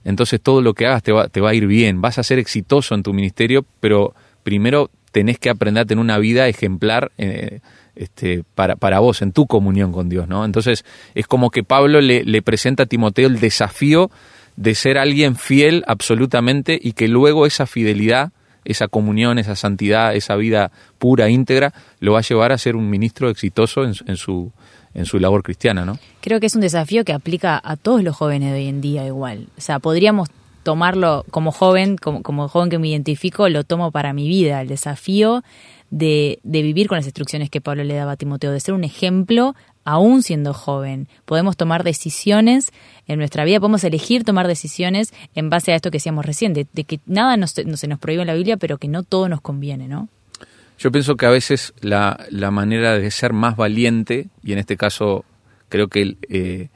entonces 0.03 0.41
todo 0.41 0.61
lo 0.61 0.73
que 0.73 0.87
hagas 0.87 1.03
te 1.03 1.11
va, 1.11 1.49
a 1.49 1.53
ir 1.53 1.67
bien, 1.67 2.01
vas 2.01 2.17
a 2.17 2.23
ser 2.23 2.39
exitoso 2.39 2.95
en 2.95 3.03
tu 3.03 3.13
ministerio, 3.13 3.65
pero 3.79 4.13
primero 4.43 4.89
tenés 5.11 5.37
que 5.37 5.49
aprender 5.49 5.83
a 5.83 5.85
tener 5.85 6.01
una 6.01 6.17
vida 6.17 6.47
ejemplar 6.47 7.11
eh, 7.17 7.59
este, 7.95 8.43
para, 8.55 8.75
para 8.77 8.99
vos, 8.99 9.21
en 9.21 9.31
tu 9.31 9.45
comunión 9.45 9.91
con 9.91 10.09
Dios, 10.09 10.27
¿no? 10.27 10.45
Entonces 10.45 10.85
es 11.13 11.27
como 11.27 11.51
que 11.51 11.63
Pablo 11.63 12.01
le, 12.01 12.23
le 12.23 12.41
presenta 12.41 12.83
a 12.83 12.85
Timoteo 12.85 13.27
el 13.27 13.39
desafío 13.39 14.09
de 14.55 14.75
ser 14.75 14.97
alguien 14.97 15.35
fiel 15.35 15.83
absolutamente 15.87 16.79
y 16.81 16.93
que 16.93 17.07
luego 17.07 17.45
esa 17.45 17.67
fidelidad, 17.67 18.31
esa 18.63 18.87
comunión, 18.87 19.39
esa 19.39 19.55
santidad, 19.55 20.15
esa 20.15 20.35
vida 20.35 20.71
pura, 20.97 21.29
íntegra, 21.29 21.73
lo 21.99 22.13
va 22.13 22.19
a 22.19 22.23
llevar 22.23 22.51
a 22.51 22.57
ser 22.57 22.75
un 22.75 22.89
ministro 22.89 23.29
exitoso 23.29 23.83
en, 23.83 23.93
en 24.07 24.17
su, 24.17 24.51
en 24.93 25.05
su 25.05 25.19
labor 25.19 25.43
cristiana, 25.43 25.85
¿no? 25.85 25.97
Creo 26.21 26.39
que 26.39 26.47
es 26.47 26.55
un 26.55 26.61
desafío 26.61 27.05
que 27.05 27.13
aplica 27.13 27.59
a 27.63 27.75
todos 27.77 28.03
los 28.03 28.15
jóvenes 28.15 28.51
de 28.51 28.59
hoy 28.59 28.67
en 28.67 28.81
día 28.81 29.05
igual. 29.05 29.47
O 29.57 29.61
sea, 29.61 29.79
podríamos 29.79 30.29
tomarlo 30.63 31.25
como 31.31 31.51
joven, 31.51 31.97
como, 31.97 32.21
como 32.21 32.47
joven 32.47 32.69
que 32.69 32.79
me 32.79 32.87
identifico, 32.89 33.49
lo 33.49 33.63
tomo 33.63 33.91
para 33.91 34.13
mi 34.13 34.27
vida, 34.27 34.61
el 34.61 34.67
desafío 34.67 35.43
de, 35.89 36.39
de 36.43 36.61
vivir 36.61 36.87
con 36.87 36.97
las 36.97 37.05
instrucciones 37.05 37.49
que 37.49 37.61
Pablo 37.61 37.83
le 37.83 37.95
daba 37.95 38.13
a 38.13 38.17
Timoteo, 38.17 38.51
de 38.51 38.59
ser 38.59 38.73
un 38.73 38.83
ejemplo 38.83 39.55
aún 39.83 40.21
siendo 40.23 40.53
joven. 40.53 41.07
Podemos 41.25 41.57
tomar 41.57 41.83
decisiones 41.83 42.71
en 43.07 43.17
nuestra 43.17 43.43
vida, 43.43 43.59
podemos 43.59 43.83
elegir 43.83 44.23
tomar 44.23 44.47
decisiones 44.47 45.13
en 45.33 45.49
base 45.49 45.71
a 45.71 45.75
esto 45.75 45.89
que 45.89 45.97
decíamos 45.97 46.25
recién, 46.25 46.53
de, 46.53 46.65
que 46.65 46.99
nada 47.05 47.37
no 47.37 47.47
se 47.47 47.87
nos 47.87 47.99
prohíbe 47.99 48.21
en 48.21 48.27
la 48.27 48.35
Biblia, 48.35 48.57
pero 48.57 48.77
que 48.77 48.87
no 48.87 49.03
todo 49.03 49.27
nos 49.27 49.41
conviene, 49.41 49.87
¿no? 49.87 50.07
Yo 50.81 50.91
pienso 50.91 51.15
que 51.15 51.27
a 51.27 51.29
veces 51.29 51.75
la, 51.79 52.25
la 52.31 52.49
manera 52.49 52.97
de 52.97 53.11
ser 53.11 53.33
más 53.33 53.55
valiente, 53.55 54.29
y 54.41 54.53
en 54.53 54.57
este 54.57 54.77
caso 54.77 55.25
creo 55.69 55.89
que 55.89 56.17
eh, 56.27 56.69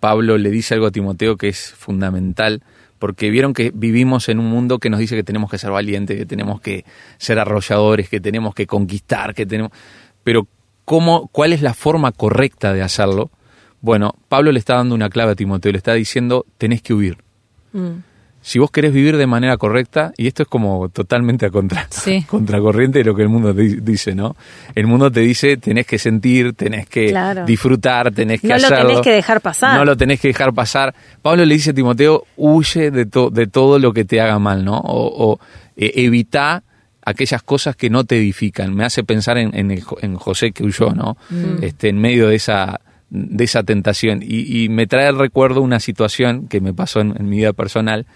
Pablo 0.00 0.36
le 0.36 0.50
dice 0.50 0.74
algo 0.74 0.86
a 0.86 0.90
Timoteo 0.90 1.36
que 1.36 1.46
es 1.46 1.70
fundamental, 1.70 2.64
porque 2.98 3.30
vieron 3.30 3.54
que 3.54 3.70
vivimos 3.72 4.28
en 4.28 4.40
un 4.40 4.46
mundo 4.46 4.80
que 4.80 4.90
nos 4.90 4.98
dice 4.98 5.14
que 5.14 5.22
tenemos 5.22 5.48
que 5.48 5.58
ser 5.58 5.70
valientes, 5.70 6.18
que 6.18 6.26
tenemos 6.26 6.60
que 6.60 6.84
ser 7.18 7.38
arrolladores, 7.38 8.08
que 8.08 8.18
tenemos 8.18 8.52
que 8.52 8.66
conquistar, 8.66 9.32
que 9.32 9.46
tenemos... 9.46 9.70
Pero 10.24 10.48
¿cómo, 10.84 11.28
¿cuál 11.28 11.52
es 11.52 11.62
la 11.62 11.72
forma 11.72 12.10
correcta 12.10 12.72
de 12.72 12.82
hacerlo? 12.82 13.30
Bueno, 13.80 14.16
Pablo 14.28 14.50
le 14.50 14.58
está 14.58 14.74
dando 14.74 14.96
una 14.96 15.08
clave 15.08 15.32
a 15.32 15.36
Timoteo, 15.36 15.70
le 15.70 15.78
está 15.78 15.94
diciendo, 15.94 16.46
tenés 16.58 16.82
que 16.82 16.94
huir. 16.94 17.18
Mm. 17.72 17.98
Si 18.44 18.58
vos 18.58 18.70
querés 18.72 18.92
vivir 18.92 19.16
de 19.16 19.26
manera 19.26 19.56
correcta, 19.56 20.12
y 20.16 20.26
esto 20.26 20.42
es 20.42 20.48
como 20.48 20.88
totalmente 20.88 21.46
a 21.46 21.50
contra, 21.50 21.86
Sí. 21.90 22.24
contracorriente 22.28 22.98
de 22.98 23.04
lo 23.04 23.14
que 23.14 23.22
el 23.22 23.28
mundo 23.28 23.54
te 23.54 23.62
dice, 23.62 24.14
¿no? 24.14 24.34
El 24.74 24.86
mundo 24.88 25.10
te 25.12 25.20
dice, 25.20 25.56
tenés 25.56 25.86
que 25.86 25.98
sentir, 25.98 26.52
tenés 26.54 26.88
que 26.88 27.06
Claro. 27.06 27.44
disfrutar, 27.46 28.10
tenés 28.12 28.40
que 28.40 28.48
No 28.48 28.58
lo 28.58 28.68
tenés 28.68 29.00
que 29.00 29.12
dejar 29.12 29.40
pasar. 29.40 29.78
No 29.78 29.84
lo 29.84 29.96
tenés 29.96 30.20
que 30.20 30.28
dejar 30.28 30.52
pasar. 30.52 30.94
Pablo 31.22 31.44
le 31.44 31.54
dice 31.54 31.70
a 31.70 31.74
Timoteo, 31.74 32.24
huye 32.36 32.90
de, 32.90 33.06
to- 33.06 33.30
de 33.30 33.46
todo 33.46 33.78
lo 33.78 33.92
que 33.92 34.04
te 34.04 34.20
haga 34.20 34.38
mal, 34.38 34.64
¿no? 34.64 34.76
O, 34.78 35.32
o, 35.32 35.40
eh, 35.76 35.92
evita 36.04 36.64
aquellas 37.04 37.42
cosas 37.42 37.76
que 37.76 37.90
no 37.90 38.04
te 38.04 38.16
edifican. 38.16 38.74
Me 38.74 38.84
hace 38.84 39.04
pensar 39.04 39.38
en, 39.38 39.54
en, 39.56 39.70
el 39.70 39.82
en 40.02 40.16
José 40.16 40.52
que 40.52 40.64
huyó, 40.64 40.90
¿no? 40.90 41.16
Mm. 41.30 41.62
Este, 41.62 41.88
en 41.88 41.98
medio 42.00 42.28
de 42.28 42.36
esa, 42.36 42.80
de 43.12 43.44
esa 43.44 43.62
tentación. 43.62 44.22
Y, 44.22 44.64
y 44.64 44.68
me 44.70 44.86
trae 44.86 45.06
al 45.06 45.18
recuerdo 45.18 45.60
una 45.60 45.80
situación 45.80 46.48
que 46.48 46.62
me 46.62 46.72
pasó 46.72 47.00
en, 47.00 47.28
mi 47.28 47.36
vida 47.36 47.52
personal. 47.52 48.06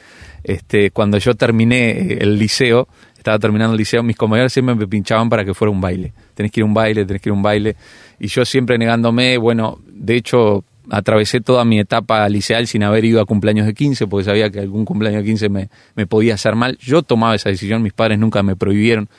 Este, 0.43 0.91
cuando 0.91 1.19
yo 1.19 1.35
terminé 1.35 1.91
eh, 1.91 2.19
el 2.23 2.39
liceo, 2.39 2.89
estaba 3.19 3.39
terminando 3.39 3.75
el 3.75 3.79
liceo, 3.79 4.03
mis 4.03 4.17
compañeros 4.17 4.55
siempre 4.55 4.75
me 4.75 4.87
pinchaban 4.87 5.29
para 5.29 5.45
que 5.45 5.53
fuera 5.53 5.71
un 5.71 5.83
baile. 5.83 6.15
Tenés 6.35 6.51
que 6.51 6.61
ir 6.61 6.63
a 6.63 6.67
un 6.67 6.73
baile, 6.73 7.05
tenés 7.05 7.21
que 7.21 7.29
ir 7.29 7.33
a 7.33 7.35
un 7.35 7.43
baile. 7.43 7.77
Y 8.19 8.29
yo 8.29 8.47
siempre 8.47 8.79
negándome, 8.79 9.37
bueno, 9.37 9.81
de 9.87 10.17
hecho, 10.17 10.65
atravesé 10.89 11.43
toda 11.43 11.67
mi 11.67 11.79
etapa 11.79 12.27
liceal 12.31 12.67
sin 12.67 12.83
haber 12.83 13.05
ido 13.05 13.21
a 13.21 13.27
cumpleaños 13.27 13.67
de 13.67 13.75
15, 13.75 14.07
porque 14.07 14.25
sabía 14.25 14.49
que 14.49 14.61
algún 14.61 14.87
cumpleaños 14.87 15.25
de 15.25 15.27
15 15.27 15.49
me, 15.51 15.69
me 15.95 16.07
podía 16.07 16.35
hacer 16.35 16.55
mal. 16.55 16.79
Yo 16.79 17.03
tomaba 17.03 17.35
esa 17.35 17.51
decisión, 17.51 17.83
mis 17.83 17.93
padres 17.93 18.19
nunca 18.19 18.43
me 18.43 18.57
prohibieron, 18.57 19.11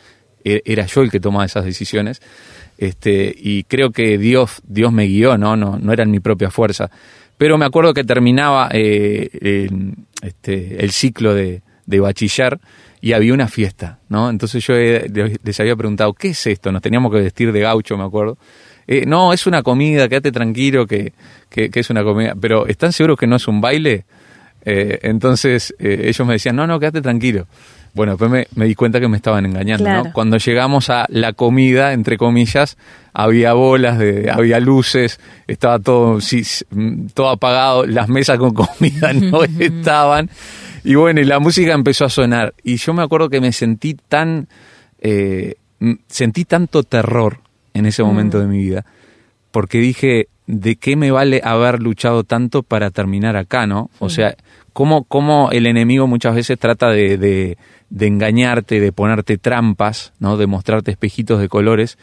e- 0.44 0.64
era 0.66 0.88
yo 0.88 1.04
el 1.04 1.12
que 1.12 1.20
tomaba 1.20 1.46
esas 1.46 1.66
decisiones. 1.66 2.20
Este, 2.78 3.34
y 3.36 3.64
creo 3.64 3.92
que 3.92 4.18
Dios, 4.18 4.62
Dios 4.68 4.92
me 4.92 5.06
guió, 5.06 5.38
¿no? 5.38 5.56
No, 5.56 5.80
no 5.80 5.94
era 5.94 6.04
en 6.04 6.12
mi 6.12 6.20
propia 6.20 6.52
fuerza. 6.52 6.90
Pero 7.38 7.58
me 7.58 7.66
acuerdo 7.66 7.94
que 7.94 8.04
terminaba 8.04 8.70
eh, 8.72 9.30
el, 9.42 9.94
este, 10.22 10.84
el 10.84 10.92
ciclo 10.92 11.34
de, 11.34 11.62
de 11.86 12.00
bachiller 12.00 12.60
y 13.02 13.14
había 13.14 13.34
una 13.34 13.48
fiesta, 13.48 14.00
¿no? 14.10 14.30
Entonces 14.30 14.66
yo 14.66 14.74
les 14.76 15.60
había 15.60 15.76
preguntado, 15.76 16.14
¿qué 16.14 16.30
es 16.30 16.48
esto? 16.48 16.72
Nos 16.72 16.82
teníamos 16.82 17.12
que 17.12 17.22
vestir 17.22 17.52
de 17.52 17.62
gaucho, 17.62 17.98
me 17.98 18.04
acuerdo. 18.04 18.38
Eh, 18.88 19.06
no, 19.06 19.34
es 19.34 19.46
una 19.48 19.64
comida, 19.64 20.08
quédate 20.08 20.32
tranquilo 20.32 20.88
que, 20.88 21.14
que, 21.50 21.70
que 21.70 21.80
es 21.80 21.90
una 21.90 22.04
comida. 22.04 22.34
Pero 22.40 22.68
¿están 22.68 22.94
seguros 22.94 23.20
que 23.20 23.28
no 23.28 23.36
es 23.36 23.48
un 23.48 23.62
baile? 23.62 24.06
Eh, 24.66 25.00
entonces 25.04 25.74
eh, 25.80 26.06
ellos 26.06 26.28
me 26.28 26.34
decían, 26.34 26.56
no, 26.56 26.68
no, 26.68 26.80
quédate 26.80 27.02
tranquilo. 27.02 27.48
Bueno, 27.94 28.14
después 28.14 28.30
me, 28.30 28.48
me 28.56 28.66
di 28.66 28.76
cuenta 28.76 29.00
que 29.00 29.08
me 29.08 29.18
estaban 29.18 29.46
engañando, 29.46 29.84
Claro. 29.84 30.04
¿no? 30.06 30.14
Cuando 30.14 30.38
llegamos 30.38 30.90
a 30.90 31.06
la 31.10 31.34
comida, 31.34 31.94
entre 31.94 32.18
comillas, 32.18 32.78
había 33.14 33.54
bolas, 33.54 33.98
de, 33.98 34.30
había 34.32 34.60
luces, 34.60 35.20
estaba 35.48 35.80
todo, 35.80 36.22
sí, 36.22 36.44
mm, 36.70 37.08
todo 37.14 37.30
apagado, 37.30 37.86
las 37.86 38.10
mesas 38.10 38.38
con 38.38 38.54
comida 38.54 39.14
no 39.14 39.44
estaban. 39.44 40.30
Y 40.84 40.96
bueno, 40.96 41.20
y 41.20 41.26
la 41.26 41.40
música 41.40 41.74
empezó 41.74 42.06
a 42.06 42.10
sonar. 42.10 42.54
Y 42.64 42.78
yo 42.78 42.94
me 42.94 43.02
acuerdo 43.04 43.30
que 43.30 43.42
me 43.42 43.52
sentí 43.52 43.96
tan, 43.96 44.48
eh, 45.00 45.56
mm, 45.80 45.94
sentí 46.08 46.46
tanto 46.46 46.84
terror 46.84 47.40
en 47.74 47.86
ese 47.86 48.04
momento 48.04 48.40
de 48.40 48.48
mi 48.48 48.60
vida, 48.60 48.86
porque 49.52 49.80
dije, 49.80 50.28
¿de 50.48 50.78
qué 50.78 50.96
me 50.96 51.12
vale 51.12 51.42
haber 51.44 51.82
luchado 51.82 52.24
tanto 52.24 52.64
para 52.64 52.90
terminar 52.90 53.36
acá, 53.36 53.68
no? 53.68 53.90
O 54.00 54.10
sea, 54.10 54.36
cómo, 54.74 55.04
cómo 55.04 55.50
el 55.52 55.68
enemigo 55.68 56.08
muchas 56.08 56.36
veces 56.36 56.58
trata 56.58 56.90
de, 56.90 57.18
de, 57.18 57.58
de 57.90 58.08
engañarte, 58.08 58.80
de 58.80 58.92
ponerte 58.92 59.38
trampas, 59.38 60.14
¿no? 60.20 60.38
De 60.38 60.48
mostrarte 60.48 60.92
espejitos 60.92 61.40
de 61.40 61.48
colores. 61.50 61.98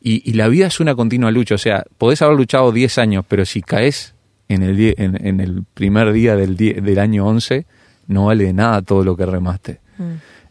Y, 0.00 0.28
y 0.28 0.34
la 0.34 0.48
vida 0.48 0.66
es 0.68 0.80
una 0.80 0.94
continua 0.94 1.30
lucha. 1.30 1.54
O 1.56 1.58
sea, 1.58 1.84
podés 1.98 2.22
haber 2.22 2.36
luchado 2.36 2.72
10 2.72 2.98
años, 2.98 3.24
pero 3.28 3.44
si 3.44 3.60
caes 3.62 4.14
en 4.48 4.62
el, 4.62 4.76
die- 4.76 4.94
en, 4.96 5.26
en 5.26 5.40
el 5.40 5.64
primer 5.74 6.12
día 6.12 6.36
del, 6.36 6.56
die- 6.56 6.80
del 6.80 6.98
año 6.98 7.26
11, 7.26 7.66
no 8.06 8.26
vale 8.26 8.44
de 8.44 8.52
nada 8.52 8.80
todo 8.82 9.04
lo 9.04 9.16
que 9.16 9.26
remaste. 9.26 9.80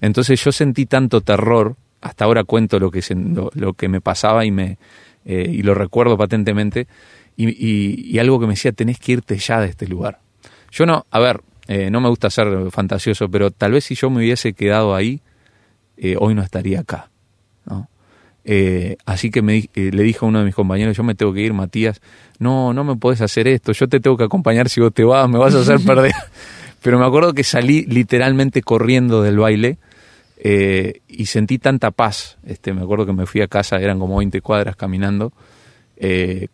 Entonces 0.02 0.44
yo 0.44 0.52
sentí 0.52 0.86
tanto 0.86 1.22
terror, 1.22 1.76
hasta 2.02 2.26
ahora 2.26 2.44
cuento 2.44 2.80
lo 2.80 2.92
que, 2.92 3.00
sen- 3.00 3.34
lo, 3.34 3.50
lo 3.56 3.74
que 3.74 3.88
me 3.88 4.02
pasaba 4.02 4.46
y, 4.46 4.52
me, 4.52 4.78
eh, 5.26 5.50
y 5.52 5.64
lo 5.64 5.74
recuerdo 5.74 6.18
patentemente, 6.18 6.88
y, 7.36 7.48
y- 7.50 8.12
y 8.12 8.20
algo 8.20 8.40
que 8.40 8.46
me 8.48 8.54
decía, 8.54 8.72
tenés 8.74 9.00
que 9.00 9.14
irte 9.14 9.38
ya 9.38 9.60
de 9.62 9.68
este 9.70 9.88
lugar. 9.88 10.20
Yo 10.72 10.86
no, 10.86 11.06
a 11.10 11.20
ver, 11.20 11.42
eh, 11.68 11.90
no 11.92 12.00
me 12.00 12.08
gusta 12.08 12.30
ser 12.30 12.72
fantasioso, 12.72 13.30
pero 13.30 13.52
tal 13.52 13.74
vez 13.74 13.86
si 13.86 13.96
yo 13.96 14.10
me 14.10 14.20
hubiese 14.20 14.54
quedado 14.54 14.96
ahí, 14.96 15.22
eh, 15.98 16.16
hoy 16.18 16.34
no 16.34 16.42
estaría 16.42 16.80
acá. 16.80 17.10
¿no? 17.66 17.90
Eh, 18.46 18.96
así 19.06 19.30
que 19.30 19.42
me, 19.42 19.70
le 19.74 20.04
dije 20.04 20.20
a 20.22 20.26
uno 20.26 20.40
de 20.40 20.46
mis 20.46 20.56
compañeros, 20.56 20.96
yo 20.96 21.04
me 21.04 21.14
tengo 21.14 21.34
que 21.34 21.42
ir, 21.42 21.54
Matías, 21.54 22.02
no, 22.40 22.74
no 22.74 22.86
me 22.86 22.96
podés 22.96 23.22
hacer 23.22 23.50
esto, 23.50 23.74
yo 23.74 23.90
te 23.90 24.00
tengo 24.00 24.16
que 24.16 24.24
acompañar 24.24 24.70
si 24.70 24.80
vos 24.80 24.94
te 24.94 25.04
vas, 25.04 25.30
me 25.30 25.38
vas 25.38 25.56
a 25.56 25.60
hacer 25.60 25.80
perder. 25.86 26.14
Pero 26.82 27.00
me 27.00 27.06
acuerdo 27.06 27.34
que 27.34 27.44
salí 27.44 27.84
literalmente 27.86 28.62
corriendo 28.62 29.22
del 29.22 29.38
baile 29.40 29.78
y 30.40 31.26
sentí 31.26 31.58
tanta 31.58 31.92
paz. 31.92 32.38
Este, 32.46 32.72
me 32.72 32.84
acuerdo 32.84 33.06
que 33.06 33.12
me 33.12 33.26
fui 33.26 33.42
a 33.42 33.48
casa, 33.48 33.78
eran 33.78 34.00
como 34.00 34.18
20 34.18 34.40
cuadras 34.40 34.78
caminando, 34.78 35.34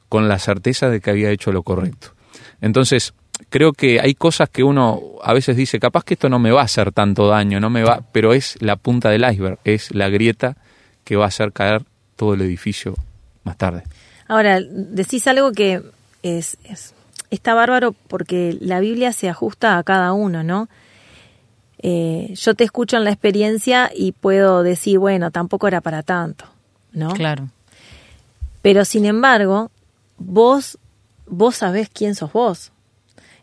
con 0.10 0.28
la 0.28 0.40
certeza 0.40 0.90
de 0.90 1.02
que 1.02 1.12
había 1.12 1.30
hecho 1.30 1.52
lo 1.52 1.62
correcto. 1.62 2.16
Entonces, 2.62 3.14
creo 3.54 3.72
que 3.72 4.00
hay 4.02 4.16
cosas 4.16 4.50
que 4.50 4.64
uno 4.64 5.00
a 5.22 5.32
veces 5.32 5.56
dice, 5.56 5.80
capaz 5.80 6.04
que 6.04 6.16
esto 6.16 6.28
no 6.28 6.40
me 6.40 6.50
va 6.50 6.62
a 6.62 6.66
hacer 6.66 6.92
tanto 6.92 7.28
daño, 7.28 7.60
no 7.60 7.70
me 7.70 7.84
va, 7.84 8.02
pero 8.12 8.34
es 8.34 8.60
la 8.62 8.78
punta 8.78 9.12
del 9.12 9.24
iceberg, 9.32 9.60
es 9.64 9.94
la 9.94 10.10
grieta 10.10 10.58
que 11.04 11.18
va 11.18 11.26
a 11.26 11.28
hacer 11.28 11.54
caer 11.54 11.84
todo 12.16 12.34
el 12.34 12.42
edificio 12.42 12.96
más 13.44 13.56
tarde. 13.58 13.84
Ahora, 14.28 14.60
decís 14.60 15.28
algo 15.28 15.52
que 15.52 15.84
es, 16.24 16.58
es- 16.64 16.96
está 17.30 17.54
bárbaro 17.54 17.94
porque 18.08 18.58
la 18.60 18.80
Biblia 18.80 19.14
se 19.14 19.30
ajusta 19.30 19.78
a 19.78 19.84
cada 19.84 20.14
uno, 20.14 20.44
¿no? 20.44 20.68
Eh, 21.78 22.34
yo 22.36 22.56
te 22.56 22.64
escucho 22.64 22.98
en 22.98 23.04
la 23.04 23.12
experiencia 23.12 23.92
y 23.96 24.14
puedo 24.14 24.64
decir, 24.64 24.98
bueno, 24.98 25.30
tampoco 25.30 25.68
era 25.68 25.80
para 25.82 26.02
tanto, 26.02 26.46
¿no? 26.92 27.10
Claro. 27.14 27.50
Pero 28.64 28.84
sin 28.84 29.06
embargo, 29.06 29.70
vos, 30.18 30.80
vos 31.28 31.58
sabés 31.58 31.90
quién 31.90 32.16
sos 32.16 32.34
vos. 32.34 32.72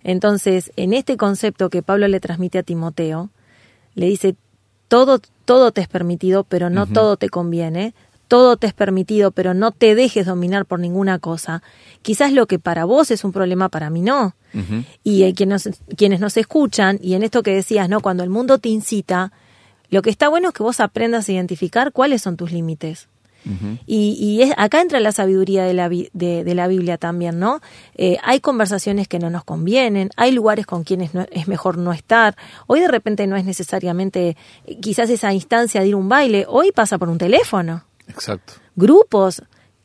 Entonces, 0.03 0.73
en 0.77 0.93
este 0.93 1.17
concepto 1.17 1.71
que 1.71 1.83
Pablo 1.83 2.09
le 2.09 2.21
transmite 2.21 2.59
a 2.59 2.63
Timoteo, 2.63 3.31
le 3.95 4.07
dice, 4.07 4.37
todo, 4.89 5.21
todo 5.45 5.73
te 5.73 5.81
es 5.81 5.89
permitido, 5.89 6.45
pero 6.45 6.71
no 6.71 6.87
todo 6.87 7.17
te 7.17 7.29
conviene. 7.29 7.95
Todo 8.29 8.57
te 8.57 8.69
es 8.69 8.75
permitido, 8.75 9.33
pero 9.33 9.55
no 9.55 9.73
te 9.73 9.97
dejes 9.97 10.27
dominar 10.27 10.65
por 10.65 10.79
ninguna 10.79 11.19
cosa. 11.19 11.65
Quizás 12.01 12.33
lo 12.33 12.47
que 12.47 12.61
para 12.61 12.85
vos 12.85 13.11
es 13.11 13.25
un 13.25 13.33
problema, 13.33 13.69
para 13.69 13.91
mí 13.91 14.03
no. 14.03 14.37
Y 15.03 15.25
eh, 15.25 15.35
nos, 15.47 15.69
quienes 15.97 16.21
nos 16.21 16.37
escuchan, 16.37 16.99
y 17.03 17.15
en 17.15 17.25
esto 17.25 17.43
que 17.43 17.55
decías, 17.55 17.89
¿no? 17.89 18.01
Cuando 18.01 18.23
el 18.23 18.31
mundo 18.31 18.59
te 18.59 18.69
incita, 18.69 19.33
lo 19.91 20.03
que 20.03 20.11
está 20.11 20.29
bueno 20.29 20.49
es 20.49 20.55
que 20.55 20.63
vos 20.63 20.79
aprendas 20.79 21.29
a 21.29 21.33
identificar 21.33 21.91
cuáles 21.93 22.23
son 22.23 22.37
tus 22.37 22.53
límites. 22.53 23.09
Y, 23.87 24.13
y 24.21 24.43
es, 24.43 24.53
acá 24.57 24.81
entra 24.81 25.01
la 25.01 25.13
sabiduría 25.13 25.65
de 25.65 25.73
la, 25.75 25.89
de, 25.89 26.45
de 26.45 26.55
la 26.55 26.69
Biblia 26.69 26.99
también, 26.99 27.39
¿no? 27.39 27.61
Eh, 27.95 28.19
hay 28.23 28.41
conversaciones 28.41 29.09
que 29.09 29.19
no 29.19 29.31
nos 29.31 29.45
convienen, 29.45 30.11
hay 30.17 30.31
lugares 30.33 30.67
con 30.67 30.85
quienes 30.85 31.15
no- 31.15 31.27
es 31.31 31.49
mejor 31.49 31.79
no 31.79 31.93
estar. 31.93 32.37
Hoy 32.67 32.81
de 32.81 32.89
repente 32.89 33.27
no 33.27 33.37
es 33.37 33.45
necesariamente 33.45 34.37
eh, 34.67 34.79
quizás 34.81 35.09
esa 35.11 35.33
instancia 35.33 35.81
de 35.81 35.89
ir 35.89 35.95
a 35.95 35.97
un 35.97 36.09
baile, 36.09 36.45
hoy 36.49 36.71
pasa 36.73 36.99
por 36.99 37.09
un 37.09 37.19
teléfono 37.19 37.85
Exacto. 38.09 38.53
grupos, 38.77 39.43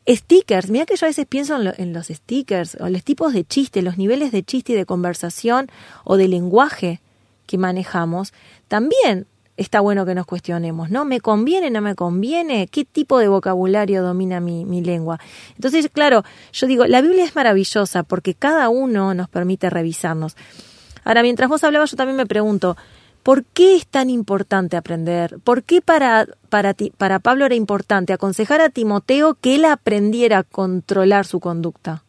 stickers. 0.08 0.70
Mira 0.70 0.86
que 0.86 0.96
yo 0.96 1.06
a 1.06 1.08
veces 1.08 1.26
pienso 1.26 1.56
en, 1.56 1.64
lo- 1.64 1.72
en 1.76 1.92
los 1.92 2.08
stickers 2.08 2.76
o 2.80 2.88
los 2.88 3.02
tipos 3.04 3.32
de 3.32 3.44
chiste, 3.44 3.82
los 3.82 3.96
niveles 3.98 4.32
de 4.32 4.42
chiste 4.42 4.72
y 4.72 4.76
de 4.76 4.86
conversación 4.86 5.68
o 6.04 6.16
de 6.16 6.28
lenguaje 6.28 7.00
que 7.46 7.58
manejamos. 7.58 8.32
También 8.68 9.26
está 9.56 9.80
bueno 9.80 10.04
que 10.04 10.14
nos 10.14 10.26
cuestionemos, 10.26 10.90
¿no? 10.90 11.04
¿Me 11.04 11.20
conviene, 11.20 11.70
no 11.70 11.80
me 11.80 11.94
conviene? 11.94 12.68
¿Qué 12.68 12.84
tipo 12.84 13.18
de 13.18 13.28
vocabulario 13.28 14.02
domina 14.02 14.40
mi, 14.40 14.64
mi 14.64 14.82
lengua? 14.82 15.18
Entonces, 15.54 15.88
claro, 15.92 16.24
yo 16.52 16.66
digo, 16.66 16.86
la 16.86 17.00
Biblia 17.00 17.24
es 17.24 17.34
maravillosa 17.34 18.02
porque 18.02 18.34
cada 18.34 18.68
uno 18.68 19.14
nos 19.14 19.28
permite 19.28 19.70
revisarnos. 19.70 20.36
Ahora, 21.04 21.22
mientras 21.22 21.48
vos 21.48 21.64
hablabas, 21.64 21.90
yo 21.90 21.96
también 21.96 22.16
me 22.16 22.26
pregunto, 22.26 22.76
¿por 23.22 23.44
qué 23.44 23.76
es 23.76 23.86
tan 23.86 24.10
importante 24.10 24.76
aprender? 24.76 25.38
¿Por 25.42 25.62
qué 25.62 25.80
para, 25.80 26.26
para, 26.48 26.74
ti, 26.74 26.92
para 26.96 27.18
Pablo 27.18 27.46
era 27.46 27.54
importante 27.54 28.12
aconsejar 28.12 28.60
a 28.60 28.70
Timoteo 28.70 29.34
que 29.34 29.54
él 29.54 29.64
aprendiera 29.64 30.38
a 30.38 30.42
controlar 30.42 31.24
su 31.26 31.40
conducta? 31.40 32.02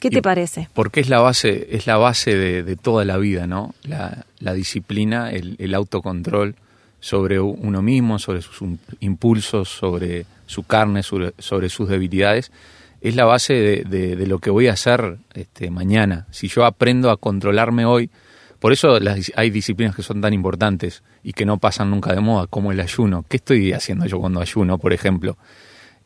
¿Qué 0.00 0.08
te 0.08 0.22
parece? 0.22 0.70
Porque 0.72 1.00
es 1.00 1.10
la 1.10 1.20
base, 1.20 1.68
es 1.72 1.86
la 1.86 1.98
base 1.98 2.34
de, 2.34 2.62
de 2.62 2.76
toda 2.76 3.04
la 3.04 3.18
vida, 3.18 3.46
¿no? 3.46 3.74
La, 3.82 4.24
la 4.38 4.54
disciplina, 4.54 5.30
el, 5.30 5.56
el 5.58 5.74
autocontrol 5.74 6.56
sobre 7.00 7.40
uno 7.40 7.82
mismo, 7.82 8.18
sobre 8.18 8.42
sus 8.42 8.68
impulsos, 9.00 9.68
sobre 9.68 10.26
su 10.46 10.62
carne, 10.64 11.02
sobre, 11.02 11.32
sobre 11.38 11.68
sus 11.68 11.88
debilidades, 11.88 12.52
es 13.00 13.16
la 13.16 13.24
base 13.24 13.54
de, 13.54 13.84
de- 13.84 14.16
de 14.16 14.26
lo 14.26 14.38
que 14.38 14.50
voy 14.50 14.68
a 14.68 14.74
hacer 14.74 15.16
este, 15.34 15.70
mañana. 15.70 16.26
Si 16.30 16.48
yo 16.48 16.64
aprendo 16.66 17.10
a 17.10 17.16
controlarme 17.16 17.86
hoy, 17.86 18.10
por 18.58 18.72
eso 18.74 19.00
las 19.00 19.32
hay 19.36 19.48
disciplinas 19.48 19.96
que 19.96 20.02
son 20.02 20.20
tan 20.20 20.34
importantes 20.34 21.02
y 21.24 21.32
que 21.32 21.46
no 21.46 21.56
pasan 21.58 21.90
nunca 21.90 22.12
de 22.14 22.20
moda, 22.20 22.46
como 22.46 22.72
el 22.72 22.80
ayuno. 22.80 23.24
¿Qué 23.28 23.38
estoy 23.38 23.72
haciendo 23.72 24.04
yo 24.04 24.18
cuando 24.20 24.40
ayuno, 24.42 24.76
por 24.76 24.92
ejemplo? 24.92 25.38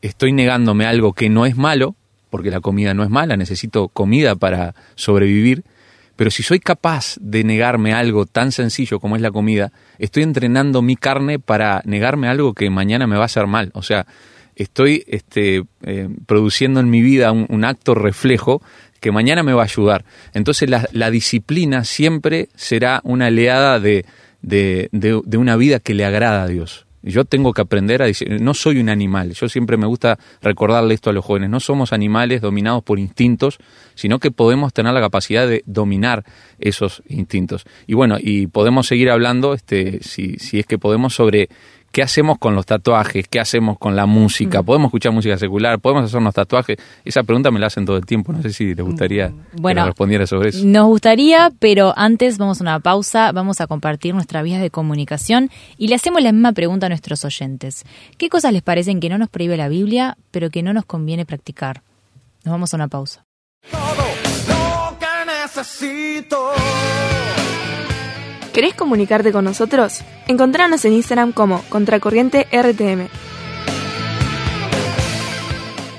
Estoy 0.02 0.32
negándome 0.32 0.86
algo 0.86 1.14
que 1.14 1.28
no 1.28 1.46
es 1.46 1.56
malo, 1.56 1.96
porque 2.30 2.50
la 2.52 2.60
comida 2.60 2.94
no 2.94 3.02
es 3.02 3.10
mala, 3.10 3.36
necesito 3.36 3.88
comida 3.88 4.36
para 4.36 4.74
sobrevivir, 4.94 5.64
pero 6.16 6.30
si 6.30 6.42
soy 6.42 6.60
capaz 6.60 7.16
de 7.20 7.44
negarme 7.44 7.92
algo 7.92 8.26
tan 8.26 8.52
sencillo 8.52 9.00
como 9.00 9.16
es 9.16 9.22
la 9.22 9.30
comida, 9.30 9.72
estoy 9.98 10.22
entrenando 10.22 10.82
mi 10.82 10.96
carne 10.96 11.38
para 11.38 11.82
negarme 11.84 12.28
algo 12.28 12.54
que 12.54 12.70
mañana 12.70 13.06
me 13.06 13.16
va 13.16 13.22
a 13.22 13.26
hacer 13.26 13.46
mal. 13.46 13.70
O 13.74 13.82
sea, 13.82 14.06
estoy 14.54 15.04
este, 15.08 15.64
eh, 15.82 16.08
produciendo 16.26 16.80
en 16.80 16.90
mi 16.90 17.02
vida 17.02 17.32
un, 17.32 17.64
acto 17.64 17.94
reflejo 17.94 18.62
que 19.00 19.10
mañana 19.12 19.42
me 19.42 19.52
va 19.52 19.62
a 19.62 19.66
ayudar. 19.66 20.04
Entonces 20.32 20.70
la, 20.70 21.10
disciplina 21.10 21.84
siempre 21.84 22.48
será 22.54 23.00
una 23.04 23.26
aliada 23.26 23.80
de 23.80 24.04
una 25.36 25.56
vida 25.56 25.80
que 25.80 25.94
le 25.94 26.04
agrada 26.04 26.44
a 26.44 26.48
Dios. 26.48 26.86
Yo 27.06 27.24
tengo 27.24 27.52
que 27.52 27.60
aprender 27.60 28.02
a 28.02 28.06
decir, 28.06 28.40
no 28.40 28.54
soy 28.54 28.78
un 28.78 28.88
animal. 28.88 29.32
Yo 29.34 29.48
siempre 29.48 29.76
me 29.76 29.86
gusta 29.86 30.18
recordarle 30.40 30.94
esto 30.94 31.10
a 31.10 31.12
los 31.12 31.24
jóvenes. 31.24 31.50
No 31.50 31.60
somos 31.60 31.92
animales 31.92 32.40
dominados 32.40 32.82
por 32.82 32.98
instintos, 32.98 33.58
sino 33.94 34.18
que 34.18 34.30
podemos 34.30 34.72
tener 34.72 34.94
la 34.94 35.00
capacidad 35.00 35.46
de 35.46 35.62
dominar 35.66 36.24
esos 36.58 37.02
instintos. 37.06 37.66
Y 37.86 37.94
bueno, 37.94 38.16
y 38.18 38.46
podemos 38.46 38.86
seguir 38.86 39.10
hablando, 39.10 39.52
este, 39.52 40.02
si, 40.02 40.38
si 40.38 40.58
es 40.58 40.66
que 40.66 40.78
podemos, 40.78 41.14
sobre 41.14 41.50
¿Qué 41.94 42.02
hacemos 42.02 42.38
con 42.38 42.56
los 42.56 42.66
tatuajes? 42.66 43.28
¿Qué 43.28 43.38
hacemos 43.38 43.78
con 43.78 43.94
la 43.94 44.04
música? 44.04 44.62
Mm. 44.62 44.64
¿Podemos 44.64 44.88
escuchar 44.88 45.12
música 45.12 45.38
secular? 45.38 45.78
¿Podemos 45.78 46.06
hacernos 46.06 46.34
tatuajes? 46.34 46.76
Esa 47.04 47.22
pregunta 47.22 47.52
me 47.52 47.60
la 47.60 47.68
hacen 47.68 47.86
todo 47.86 47.96
el 47.96 48.04
tiempo. 48.04 48.32
No 48.32 48.42
sé 48.42 48.52
si 48.52 48.74
les 48.74 48.84
gustaría 48.84 49.32
bueno, 49.52 49.82
que 49.82 49.86
respondiera 49.86 50.26
sobre 50.26 50.48
eso. 50.48 50.64
Nos 50.64 50.86
gustaría, 50.86 51.52
pero 51.60 51.94
antes 51.96 52.36
vamos 52.36 52.60
a 52.60 52.64
una 52.64 52.80
pausa, 52.80 53.30
vamos 53.30 53.60
a 53.60 53.68
compartir 53.68 54.12
nuestras 54.12 54.42
vías 54.42 54.60
de 54.60 54.70
comunicación 54.70 55.50
y 55.78 55.86
le 55.86 55.94
hacemos 55.94 56.20
la 56.20 56.32
misma 56.32 56.50
pregunta 56.50 56.86
a 56.86 56.88
nuestros 56.88 57.24
oyentes. 57.24 57.84
¿Qué 58.18 58.28
cosas 58.28 58.52
les 58.52 58.62
parecen 58.62 58.98
que 58.98 59.08
no 59.08 59.16
nos 59.16 59.28
prohíbe 59.28 59.56
la 59.56 59.68
Biblia, 59.68 60.16
pero 60.32 60.50
que 60.50 60.64
no 60.64 60.72
nos 60.72 60.86
conviene 60.86 61.24
practicar? 61.24 61.82
Nos 62.42 62.50
vamos 62.50 62.74
a 62.74 62.76
una 62.76 62.88
pausa. 62.88 63.24
Todo 63.70 63.94
lo 64.48 64.98
que 64.98 65.06
necesito. 65.44 66.54
¿Querés 68.54 68.74
comunicarte 68.74 69.32
con 69.32 69.44
nosotros? 69.44 70.02
Encontranos 70.28 70.84
en 70.84 70.92
Instagram 70.92 71.32
como 71.32 71.60
Contracorriente 71.70 72.46
RTM. 72.52 73.08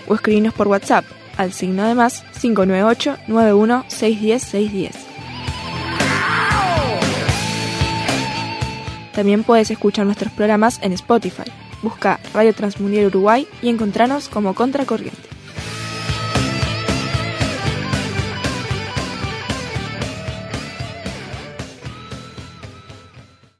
O 0.08 0.16
escribinos 0.16 0.54
por 0.54 0.70
WhatsApp 0.70 1.04
al 1.36 1.52
signo 1.52 1.84
de 1.84 1.96
más 1.96 2.24
598 2.40 3.18
91 3.28 3.84
610 3.90 4.42
610. 4.42 4.96
También 9.14 9.44
puedes 9.44 9.70
escuchar 9.70 10.06
nuestros 10.06 10.32
programas 10.32 10.80
en 10.82 10.94
Spotify. 10.94 11.52
Busca 11.82 12.22
Radio 12.34 12.54
Transmundial 12.54 13.08
Uruguay 13.08 13.50
y 13.62 13.68
encontranos 13.68 14.30
como 14.30 14.56
Contracorriente. 14.56 15.35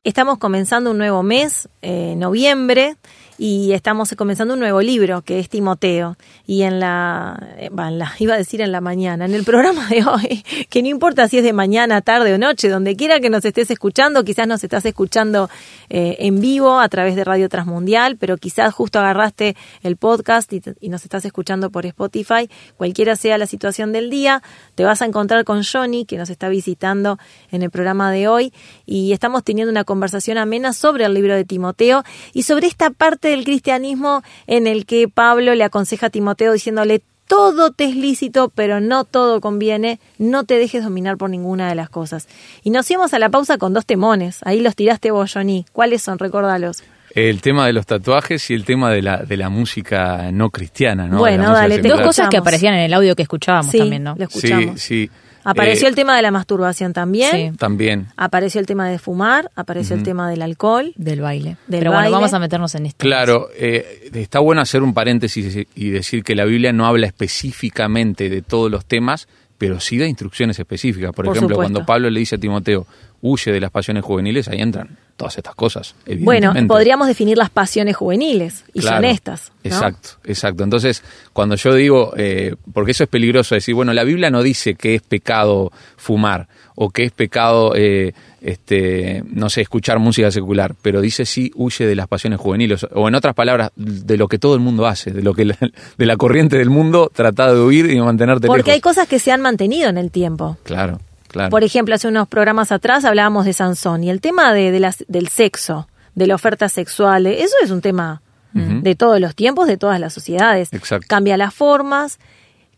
Estamos 0.06 0.38
comenzando 0.38 0.92
un 0.92 1.00
nuevo 1.00 1.24
mes, 1.24 1.68
eh, 1.82 2.14
noviembre, 2.16 2.96
y 3.38 3.74
estamos 3.74 4.14
comenzando 4.16 4.54
un 4.54 4.60
nuevo 4.60 4.82
libro 4.82 5.22
que 5.22 5.40
es 5.40 5.50
Timoteo. 5.50 6.16
Y 6.48 6.62
en 6.64 6.80
la, 6.80 7.56
eh, 7.58 7.70
iba 8.20 8.34
a 8.34 8.38
decir 8.38 8.62
en 8.62 8.72
la 8.72 8.82
mañana, 8.82 9.26
en 9.26 9.34
el 9.34 9.44
programa 9.44 9.88
de 9.90 10.04
hoy, 10.04 10.44
que 10.70 10.82
no 10.82 10.88
importa 10.88 11.28
si 11.28 11.40
es 11.40 11.44
de 11.44 11.54
mañana, 11.54 12.02
tarde 12.02 12.34
o 12.34 12.38
noche, 12.38 12.70
donde 12.70 12.96
quiera 12.96 13.20
que 13.20 13.30
nos 13.30 13.44
estés 13.46 13.72
escuchando, 13.72 14.24
quizás 14.24 14.48
nos 14.48 14.64
estás 14.64 14.86
escuchando 14.86 15.50
eh, 15.90 16.18
en 16.20 16.40
vivo 16.40 16.80
a 16.80 16.88
través 16.90 17.16
de 17.16 17.24
Radio 17.24 17.50
Transmundial, 17.50 18.18
pero 18.18 18.38
quizás 18.38 18.74
justo 18.74 19.00
agarraste 19.00 19.56
el 19.84 19.98
podcast 19.98 20.52
y, 20.54 20.62
y 20.80 20.90
nos 20.90 21.04
estás 21.04 21.26
escuchando 21.26 21.70
por 21.70 21.86
Spotify, 21.86 22.50
cualquiera 22.78 23.16
sea 23.16 23.38
la 23.38 23.48
situación 23.48 23.92
del 23.92 24.10
día, 24.10 24.42
te 24.76 24.84
vas 24.84 25.02
a 25.02 25.06
encontrar 25.06 25.44
con 25.44 25.64
Johnny, 25.64 26.06
que 26.06 26.18
nos 26.18 26.30
está 26.30 26.50
visitando 26.50 27.18
en 27.52 27.64
el 27.64 27.70
programa 27.70 28.12
de 28.12 28.28
hoy, 28.28 28.54
y 28.86 29.12
estamos 29.12 29.44
teniendo 29.44 29.72
una 29.72 29.84
conversación 29.84 30.38
amena 30.38 30.74
sobre 30.74 31.06
el 31.06 31.14
libro 31.14 31.36
de 31.36 31.46
Timoteo 31.46 32.04
y 32.34 32.44
sobre 32.44 32.68
esta 32.68 32.90
parte 32.90 33.25
del 33.30 33.44
cristianismo 33.44 34.24
en 34.48 34.68
el 34.68 34.86
que 34.86 35.08
Pablo 35.08 35.56
le 35.56 35.64
aconseja 35.64 36.08
a 36.08 36.10
Timoteo 36.10 36.54
diciéndole 36.54 37.02
todo 37.28 37.72
te 37.72 37.86
es 37.86 37.96
lícito, 37.96 38.52
pero 38.54 38.80
no 38.80 39.04
todo 39.04 39.42
conviene, 39.42 40.00
no 40.18 40.44
te 40.44 40.58
dejes 40.58 40.84
dominar 40.84 41.18
por 41.18 41.30
ninguna 41.30 41.68
de 41.70 41.76
las 41.76 41.90
cosas. 41.90 42.28
Y 42.64 42.70
nos 42.70 42.90
íbamos 42.90 43.14
a 43.14 43.20
la 43.20 43.30
pausa 43.30 43.58
con 43.58 43.74
dos 43.74 43.86
temones, 43.86 44.40
ahí 44.44 44.62
los 44.62 44.76
tiraste 44.76 45.12
vos, 45.12 45.34
Johnny. 45.34 45.66
¿Cuáles 45.72 46.02
son? 46.02 46.20
Recórdalos. 46.20 46.84
El 47.16 47.42
tema 47.42 47.66
de 47.66 47.74
los 47.74 47.86
tatuajes 47.86 48.50
y 48.50 48.54
el 48.54 48.66
tema 48.66 48.92
de 48.92 49.02
la, 49.02 49.18
de 49.24 49.38
la 49.38 49.50
música 49.50 50.32
no 50.34 50.50
cristiana, 50.50 51.08
¿no? 51.08 51.18
Bueno, 51.18 51.54
dale, 51.54 51.78
Dos 51.80 52.02
cosas 52.02 52.30
que 52.30 52.38
aparecían 52.38 52.74
en 52.74 52.82
el 52.82 52.94
audio 52.94 53.16
que 53.16 53.24
escuchábamos 53.24 53.72
sí, 53.72 53.78
también, 53.78 54.04
¿no? 54.04 54.16
Lo 54.18 54.26
escuchamos. 54.26 54.82
Sí, 54.82 55.08
sí. 55.08 55.12
Apareció 55.46 55.88
Eh, 55.88 55.90
el 55.90 55.96
tema 55.96 56.16
de 56.16 56.22
la 56.22 56.32
masturbación 56.32 56.92
también. 56.92 57.32
Sí. 57.32 57.58
También. 57.58 58.08
Apareció 58.18 58.60
el 58.60 58.66
tema 58.66 58.90
de 58.90 59.00
fumar, 59.00 59.52
apareció 59.56 59.96
el 59.96 60.04
tema 60.04 60.30
del 60.30 60.42
alcohol. 60.42 60.92
Del 60.98 61.22
baile. 61.22 61.58
Del 61.68 61.80
Pero 61.80 61.92
bueno, 61.92 62.12
vamos 62.12 62.34
a 62.34 62.40
meternos 62.40 62.76
en 62.76 62.88
esto. 62.88 62.98
Claro, 62.98 63.50
eh, 63.56 64.10
está 64.14 64.40
bueno 64.40 64.62
hacer 64.62 64.84
un 64.84 64.94
paréntesis 64.94 65.66
y 65.76 65.90
decir 65.90 66.24
que 66.24 66.36
la 66.36 66.46
Biblia 66.46 66.74
no 66.74 66.86
habla 66.86 67.08
específicamente 67.08 68.30
de 68.30 68.42
todos 68.42 68.70
los 68.70 68.86
temas, 68.86 69.28
pero 69.58 69.80
sí 69.80 69.98
da 69.98 70.06
instrucciones 70.08 70.60
específicas. 70.60 71.12
Por, 71.14 71.26
Por 71.26 71.36
ejemplo, 71.38 71.56
supuesto. 71.56 71.74
cuando 71.74 71.86
Pablo 71.86 72.10
le 72.10 72.20
dice 72.20 72.36
a 72.36 72.40
Timoteo, 72.40 72.86
huye 73.22 73.52
de 73.52 73.60
las 73.62 73.72
pasiones 73.72 74.04
juveniles, 74.04 74.48
ahí 74.48 74.60
entran 74.60 74.98
todas 75.16 75.38
estas 75.38 75.56
cosas. 75.56 75.96
Bueno, 76.20 76.54
podríamos 76.68 77.08
definir 77.08 77.38
las 77.38 77.50
pasiones 77.50 77.96
juveniles 77.96 78.66
y 78.74 78.82
Claro, 78.82 78.98
son 78.98 79.06
estas. 79.06 79.52
¿no? 79.64 79.70
Exacto, 79.72 80.10
exacto. 80.26 80.64
Entonces, 80.64 81.04
cuando 81.34 81.56
yo 81.56 81.74
digo, 81.74 82.14
eh, 82.18 82.56
porque 82.74 82.92
eso 82.92 83.04
es 83.06 83.10
peligroso 83.10 83.56
decir, 83.56 83.74
bueno, 83.76 83.94
la 83.94 84.04
Biblia 84.04 84.30
no 84.30 84.44
dice 84.44 84.76
que 84.76 84.96
es 84.96 85.02
pecado 85.02 85.72
fumar 85.96 86.48
o 86.76 86.90
que 86.90 87.04
es 87.04 87.12
pecado, 87.14 87.74
eh, 87.76 88.14
este, 88.42 89.24
no 89.26 89.50
sé, 89.50 89.62
escuchar 89.62 90.00
música 90.00 90.30
secular, 90.30 90.76
pero 90.82 91.00
dice 91.00 91.26
sí 91.26 91.50
huye 91.56 91.88
de 91.88 91.96
las 91.96 92.08
pasiones 92.10 92.40
juveniles 92.40 92.86
o 92.94 93.08
en 93.08 93.16
otras 93.16 93.34
palabras, 93.34 93.72
de 93.78 94.18
lo 94.18 94.28
que 94.28 94.38
todo 94.38 94.54
el 94.56 94.60
mundo 94.60 94.86
hace, 94.86 95.12
de 95.12 95.24
lo 95.24 95.34
que 95.34 95.46
la, 95.46 95.58
de 95.98 96.06
la 96.06 96.18
corriente 96.18 96.58
del 96.58 96.70
mundo 96.70 97.10
trata 97.14 97.54
de 97.54 97.62
huir 97.62 97.90
y 97.90 98.00
mantenerte 98.02 98.48
Porque 98.48 98.72
hay 98.72 98.78
lejos. 98.78 98.96
cosas 98.96 99.08
que 99.08 99.20
se 99.20 99.32
han 99.32 99.40
mantenido 99.42 99.90
en 99.90 99.98
el 99.98 100.12
tiempo. 100.12 100.58
Claro, 100.64 101.00
claro. 101.36 101.50
Por 101.50 101.64
ejemplo, 101.64 101.94
hace 101.94 102.08
unos 102.08 102.28
programas 102.28 102.72
atrás 102.72 103.04
hablábamos 103.06 103.46
de 103.46 103.54
Sansón 103.54 104.04
y 104.04 104.10
el 104.10 104.22
tema 104.22 104.54
de, 104.54 104.72
de 104.72 104.80
las, 104.80 105.04
del 105.08 105.28
sexo, 105.28 105.88
de 106.16 106.28
la 106.28 106.36
oferta 106.36 106.70
sexual, 106.70 107.28
eso 107.28 107.56
es 107.62 107.72
un 107.72 107.82
tema 107.82 108.22
de 108.54 108.96
todos 108.96 109.20
los 109.20 109.36
tiempos, 109.36 109.68
de 109.68 109.76
todas 109.76 110.00
las 110.00 110.14
sociedades. 110.14 110.72
Exacto. 110.72 111.06
Cambia 111.10 111.36
las 111.36 111.54
formas, 111.54 112.20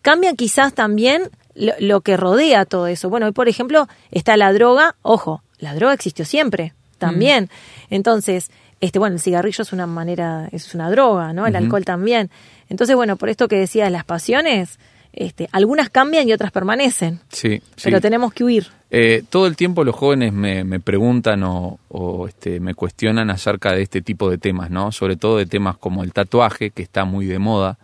cambia 0.01 0.33
quizás 0.33 0.73
también 0.73 1.29
lo, 1.53 1.73
lo 1.79 2.01
que 2.01 2.17
rodea 2.17 2.65
todo 2.65 2.87
eso. 2.87 3.11
Bueno, 3.11 3.27
hoy 3.27 3.31
por 3.31 3.47
ejemplo 3.47 3.87
está 4.09 4.37
la 4.37 4.51
droga, 4.53 4.95
ojo, 5.03 5.43
la 5.59 5.75
droga 5.75 5.93
existió 5.93 6.25
siempre, 6.25 6.73
también. 6.97 7.43
Mm. 7.43 7.93
Entonces, 7.93 8.49
este, 8.79 8.99
bueno, 8.99 9.15
el 9.15 9.21
cigarrillo 9.21 9.61
es 9.61 9.73
una 9.73 9.87
manera, 9.87 10.49
es 10.51 10.73
una 10.75 10.89
droga, 10.89 11.33
¿no? 11.33 11.47
El 11.47 11.55
alcohol 11.55 11.85
también. 11.85 12.29
Entonces, 12.69 12.95
bueno, 12.95 13.15
por 13.15 13.29
esto 13.29 13.47
que 13.47 13.57
decía 13.57 13.89
las 13.89 14.03
pasiones, 14.03 14.79
este, 15.19 15.49
algunas 15.51 15.89
cambian 15.89 16.27
y 16.29 16.33
otras 16.33 16.51
permanecen, 16.51 17.19
Sí, 17.29 17.61
sí. 17.75 17.83
pero 17.83 17.99
tenemos 17.99 18.33
que 18.33 18.43
huir. 18.43 18.67
Eh, 18.91 19.23
todo 19.29 19.47
el 19.47 19.55
tiempo 19.55 19.83
los 19.83 19.95
jóvenes 19.95 20.31
me, 20.31 20.63
me 20.63 20.79
preguntan 20.79 21.43
o, 21.43 21.79
o, 21.89 22.27
este, 22.27 22.59
me 22.59 22.73
cuestionan 22.73 23.29
acerca 23.29 23.73
de 23.73 23.81
este 23.81 24.01
tipo 24.01 24.29
de 24.29 24.37
temas, 24.37 24.69
¿no? 24.69 24.91
Sobre 24.91 25.15
todo 25.17 25.37
de 25.37 25.45
temas 25.47 25.75
como 25.77 26.03
el 26.03 26.13
tatuaje, 26.13 26.69
que 26.69 26.83
está 26.83 27.03
muy 27.03 27.25
de 27.25 27.39
moda. 27.39 27.77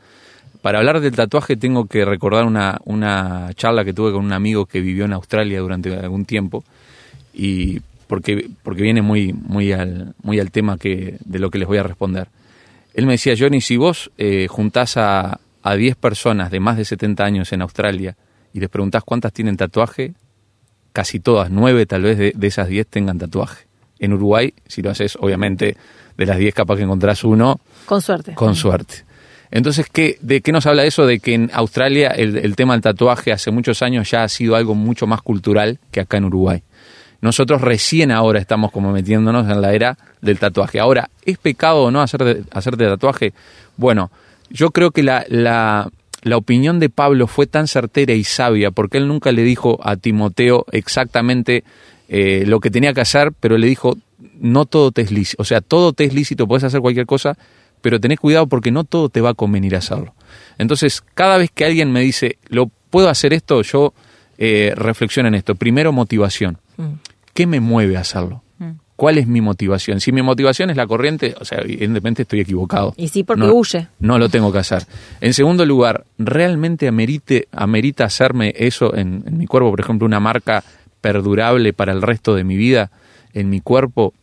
Para 0.61 0.77
hablar 0.79 1.01
del 1.01 1.13
tatuaje 1.15 1.57
tengo 1.57 1.87
que 1.87 2.05
recordar 2.05 2.45
una, 2.45 2.79
una 2.85 3.49
charla 3.55 3.83
que 3.83 3.93
tuve 3.93 4.11
con 4.13 4.23
un 4.23 4.31
amigo 4.31 4.65
que 4.65 4.79
vivió 4.79 5.03
en 5.05 5.13
Australia 5.13 5.59
durante 5.59 5.93
algún 5.93 6.23
tiempo 6.25 6.63
y 7.33 7.81
porque, 8.07 8.47
porque 8.61 8.83
viene 8.83 9.01
muy, 9.01 9.33
muy, 9.33 9.71
al, 9.71 10.13
muy 10.21 10.39
al 10.39 10.51
tema 10.51 10.77
que, 10.77 11.17
de 11.25 11.39
lo 11.39 11.49
que 11.49 11.57
les 11.57 11.67
voy 11.67 11.79
a 11.79 11.83
responder. 11.83 12.27
Él 12.93 13.07
me 13.07 13.13
decía, 13.13 13.33
Johnny, 13.37 13.59
si 13.59 13.75
vos 13.75 14.11
eh, 14.19 14.47
juntás 14.47 14.97
a, 14.97 15.39
a 15.63 15.75
10 15.75 15.95
personas 15.95 16.51
de 16.51 16.59
más 16.59 16.77
de 16.77 16.85
70 16.85 17.23
años 17.23 17.51
en 17.53 17.61
Australia 17.61 18.15
y 18.53 18.59
les 18.59 18.69
preguntás 18.69 19.03
cuántas 19.03 19.33
tienen 19.33 19.57
tatuaje, 19.57 20.13
casi 20.91 21.19
todas, 21.19 21.49
nueve 21.49 21.85
tal 21.85 22.03
vez 22.03 22.17
de, 22.17 22.33
de 22.35 22.47
esas 22.47 22.67
10 22.67 22.85
tengan 22.87 23.17
tatuaje. 23.17 23.65
En 23.99 24.13
Uruguay, 24.13 24.53
si 24.67 24.81
lo 24.81 24.91
haces, 24.91 25.17
obviamente, 25.19 25.77
de 26.17 26.25
las 26.25 26.37
10 26.37 26.53
capaz 26.53 26.75
que 26.75 26.83
encontrás 26.83 27.23
uno, 27.23 27.59
Con 27.85 28.01
suerte. 28.01 28.33
con 28.35 28.55
suerte. 28.55 29.05
Entonces, 29.49 29.85
¿qué, 29.91 30.17
¿de 30.19 30.41
qué 30.41 30.51
nos 30.51 30.65
habla 30.65 30.83
eso? 30.83 31.05
De 31.05 31.19
que 31.19 31.33
en 31.35 31.49
Australia 31.53 32.09
el, 32.09 32.37
el 32.37 32.55
tema 32.55 32.73
del 32.73 32.81
tatuaje 32.81 33.31
hace 33.31 33.51
muchos 33.51 33.81
años 33.81 34.09
ya 34.11 34.23
ha 34.23 34.29
sido 34.29 34.55
algo 34.55 34.73
mucho 34.75 35.07
más 35.07 35.21
cultural 35.21 35.79
que 35.91 35.99
acá 36.01 36.17
en 36.17 36.25
Uruguay. 36.25 36.63
Nosotros 37.21 37.61
recién 37.61 38.11
ahora 38.11 38.39
estamos 38.39 38.71
como 38.71 38.91
metiéndonos 38.91 39.49
en 39.49 39.61
la 39.61 39.73
era 39.73 39.97
del 40.21 40.39
tatuaje. 40.39 40.79
Ahora, 40.79 41.09
¿es 41.23 41.37
pecado 41.37 41.83
o 41.83 41.91
no 41.91 42.01
hacer 42.01 42.23
de- 42.23 42.43
hacerte 42.51 42.85
tatuaje? 42.85 43.33
Bueno, 43.77 44.11
yo 44.49 44.71
creo 44.71 44.91
que 44.91 45.03
la, 45.03 45.25
la, 45.29 45.89
la 46.21 46.37
opinión 46.37 46.79
de 46.79 46.89
Pablo 46.89 47.27
fue 47.27 47.47
tan 47.47 47.67
certera 47.67 48.13
y 48.13 48.23
sabia 48.23 48.71
porque 48.71 48.97
él 48.97 49.07
nunca 49.07 49.31
le 49.31 49.43
dijo 49.43 49.79
a 49.83 49.95
Timoteo 49.95 50.65
exactamente 50.71 51.63
eh, 52.07 52.43
lo 52.45 52.59
que 52.59 52.71
tenía 52.71 52.93
que 52.93 53.01
hacer, 53.01 53.33
pero 53.39 53.57
le 53.57 53.67
dijo, 53.67 53.97
no 54.39 54.65
todo 54.65 54.91
te 54.91 55.01
es 55.01 55.11
lícito, 55.11 55.41
o 55.41 55.45
sea, 55.45 55.61
todo 55.61 55.93
te 55.93 56.03
es 56.03 56.13
lícito, 56.13 56.47
puedes 56.47 56.63
hacer 56.63 56.81
cualquier 56.81 57.05
cosa, 57.05 57.37
pero 57.81 57.99
tenés 57.99 58.19
cuidado 58.19 58.47
porque 58.47 58.71
no 58.71 58.83
todo 58.83 59.09
te 59.09 59.21
va 59.21 59.31
a 59.31 59.33
convenir 59.33 59.75
hacerlo. 59.75 60.13
Entonces, 60.57 61.01
cada 61.13 61.37
vez 61.37 61.51
que 61.51 61.65
alguien 61.65 61.91
me 61.91 62.01
dice, 62.01 62.37
lo 62.47 62.69
puedo 62.89 63.09
hacer 63.09 63.33
esto, 63.33 63.61
yo 63.63 63.93
eh, 64.37 64.73
reflexiono 64.75 65.27
en 65.27 65.35
esto. 65.35 65.55
Primero, 65.55 65.91
motivación. 65.91 66.59
Mm. 66.77 66.93
¿Qué 67.33 67.47
me 67.47 67.59
mueve 67.59 67.97
a 67.97 68.01
hacerlo? 68.01 68.42
¿Cuál 69.03 69.17
es 69.17 69.27
mi 69.27 69.41
motivación? 69.41 69.99
Si 69.99 70.13
mi 70.13 70.21
motivación 70.21 70.69
es 70.69 70.77
la 70.77 70.87
corriente, 70.87 71.35
o 71.37 71.43
sea, 71.43 71.57
evidentemente 71.59 72.21
estoy 72.21 72.39
equivocado. 72.39 72.93
Y 72.95 73.09
sí, 73.09 73.25
porque 73.25 73.43
no, 73.45 73.53
huye. 73.53 73.89
No 73.99 74.17
lo 74.17 74.29
tengo 74.29 74.49
que 74.53 74.59
hacer. 74.59 74.85
En 75.19 75.33
segundo 75.33 75.65
lugar, 75.65 76.05
¿realmente 76.17 76.87
amerite, 76.87 77.49
amerita 77.51 78.05
hacerme 78.05 78.53
eso 78.55 78.95
en, 78.95 79.25
en 79.27 79.37
mi 79.37 79.45
cuerpo? 79.45 79.71
Por 79.71 79.81
ejemplo, 79.81 80.05
una 80.05 80.21
marca 80.21 80.63
perdurable 81.01 81.73
para 81.73 81.91
el 81.91 82.01
resto 82.01 82.33
de 82.33 82.45
mi 82.45 82.55
vida 82.55 82.91
en 83.33 83.49
mi 83.49 83.59
cuerpo. 83.59 84.13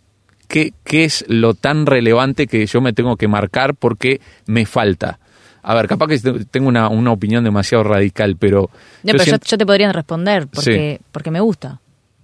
¿Qué, 0.48 0.72
¿Qué 0.82 1.04
es 1.04 1.26
lo 1.28 1.52
tan 1.52 1.84
relevante 1.84 2.46
que 2.46 2.64
yo 2.64 2.80
me 2.80 2.94
tengo 2.94 3.16
que 3.18 3.28
marcar 3.28 3.74
porque 3.74 4.22
me 4.46 4.64
falta? 4.64 5.18
A 5.62 5.74
ver, 5.74 5.88
capaz 5.88 6.06
que 6.06 6.18
tengo 6.50 6.68
una, 6.68 6.88
una 6.88 7.12
opinión 7.12 7.44
demasiado 7.44 7.84
radical, 7.84 8.36
pero... 8.38 8.70
No, 9.02 9.08
yo 9.08 9.12
pero 9.12 9.24
siento- 9.24 9.46
yo 9.46 9.58
te 9.58 9.66
podría 9.66 9.92
responder 9.92 10.46
porque, 10.48 11.02
porque 11.12 11.30
me 11.30 11.40
gusta. 11.40 11.82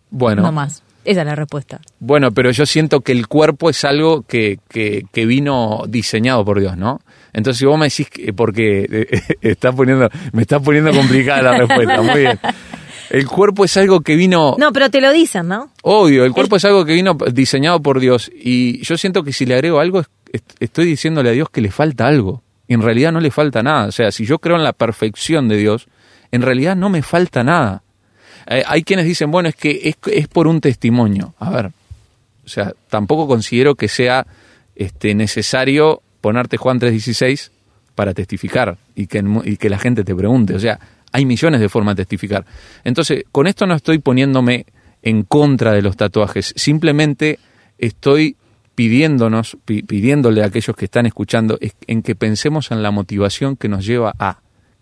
bueno, 0.08 0.40
No 0.40 0.52
más. 0.52 0.82
Esa 1.06 1.20
es 1.20 1.26
la 1.26 1.34
respuesta. 1.34 1.80
Bueno, 2.00 2.32
pero 2.32 2.50
yo 2.50 2.66
siento 2.66 3.00
que 3.00 3.12
el 3.12 3.28
cuerpo 3.28 3.70
es 3.70 3.84
algo 3.84 4.22
que, 4.22 4.58
que, 4.68 5.04
que 5.12 5.24
vino 5.26 5.84
diseñado 5.88 6.44
por 6.44 6.60
Dios, 6.60 6.76
¿no? 6.76 7.00
Entonces, 7.32 7.58
si 7.60 7.66
vos 7.66 7.78
me 7.78 7.86
decís 7.86 8.10
que, 8.10 8.32
porque 8.32 8.86
eh, 8.90 9.20
está 9.40 9.72
poniendo, 9.72 10.08
me 10.32 10.42
está 10.42 10.58
poniendo 10.60 10.90
complicada 10.92 11.42
la 11.42 11.58
respuesta, 11.58 12.02
muy 12.02 12.20
bien. 12.20 12.38
El 13.10 13.26
cuerpo 13.28 13.64
es 13.64 13.76
algo 13.76 14.00
que 14.00 14.16
vino, 14.16 14.56
No, 14.58 14.72
pero 14.72 14.90
te 14.90 15.00
lo 15.00 15.12
dicen, 15.12 15.46
¿no? 15.46 15.70
obvio, 15.82 16.24
el 16.24 16.32
cuerpo 16.32 16.56
es 16.56 16.64
algo 16.64 16.84
que 16.84 16.92
vino 16.94 17.16
diseñado 17.32 17.80
por 17.80 18.00
Dios 18.00 18.30
y 18.34 18.82
yo 18.82 18.96
siento 18.98 19.22
que 19.22 19.32
si 19.32 19.46
le 19.46 19.54
agrego 19.54 19.78
algo, 19.78 20.00
es- 20.00 20.08
est- 20.32 20.52
estoy 20.58 20.86
diciéndole 20.86 21.28
a 21.28 21.32
Dios 21.32 21.48
que 21.50 21.60
le 21.60 21.70
falta 21.70 22.06
algo. 22.08 22.42
Y 22.66 22.74
en 22.74 22.82
realidad 22.82 23.12
no 23.12 23.20
le 23.20 23.30
falta 23.30 23.62
nada. 23.62 23.86
O 23.86 23.92
sea, 23.92 24.10
si 24.10 24.26
yo 24.26 24.40
creo 24.40 24.56
en 24.56 24.64
la 24.64 24.72
perfección 24.72 25.46
de 25.46 25.56
Dios, 25.56 25.86
en 26.32 26.42
realidad 26.42 26.74
no 26.74 26.88
me 26.88 27.02
falta 27.02 27.44
nada. 27.44 27.84
Eh, 28.46 28.62
hay 28.66 28.82
quienes 28.82 29.06
dicen, 29.06 29.30
bueno, 29.30 29.48
es 29.48 29.56
que 29.56 29.80
es, 29.84 29.96
es 30.12 30.28
por 30.28 30.46
un 30.46 30.60
testimonio. 30.60 31.34
A 31.38 31.50
ver, 31.50 31.66
o 31.66 32.48
sea, 32.48 32.72
tampoco 32.88 33.26
considero 33.26 33.74
que 33.74 33.88
sea 33.88 34.26
este, 34.74 35.14
necesario 35.14 36.02
ponerte 36.20 36.56
Juan 36.56 36.78
3.16 36.80 37.50
para 37.94 38.14
testificar 38.14 38.76
y 38.94 39.06
que, 39.06 39.24
y 39.44 39.56
que 39.56 39.70
la 39.70 39.78
gente 39.78 40.04
te 40.04 40.14
pregunte. 40.14 40.54
O 40.54 40.60
sea, 40.60 40.78
hay 41.12 41.24
millones 41.24 41.60
de 41.60 41.68
formas 41.68 41.96
de 41.96 42.02
testificar. 42.04 42.44
Entonces, 42.84 43.24
con 43.32 43.46
esto 43.46 43.66
no 43.66 43.74
estoy 43.74 43.98
poniéndome 43.98 44.66
en 45.02 45.22
contra 45.22 45.72
de 45.72 45.82
los 45.82 45.96
tatuajes, 45.96 46.52
simplemente 46.56 47.38
estoy 47.78 48.36
pidiéndonos, 48.74 49.56
pi- 49.64 49.82
pidiéndole 49.82 50.42
a 50.42 50.46
aquellos 50.46 50.76
que 50.76 50.84
están 50.84 51.06
escuchando, 51.06 51.56
es- 51.60 51.74
en 51.86 52.02
que 52.02 52.14
pensemos 52.14 52.70
en 52.70 52.82
la 52.82 52.90
motivación 52.90 53.56
que 53.56 53.68
nos 53.68 53.86
lleva 53.86 54.14
a 54.18 54.38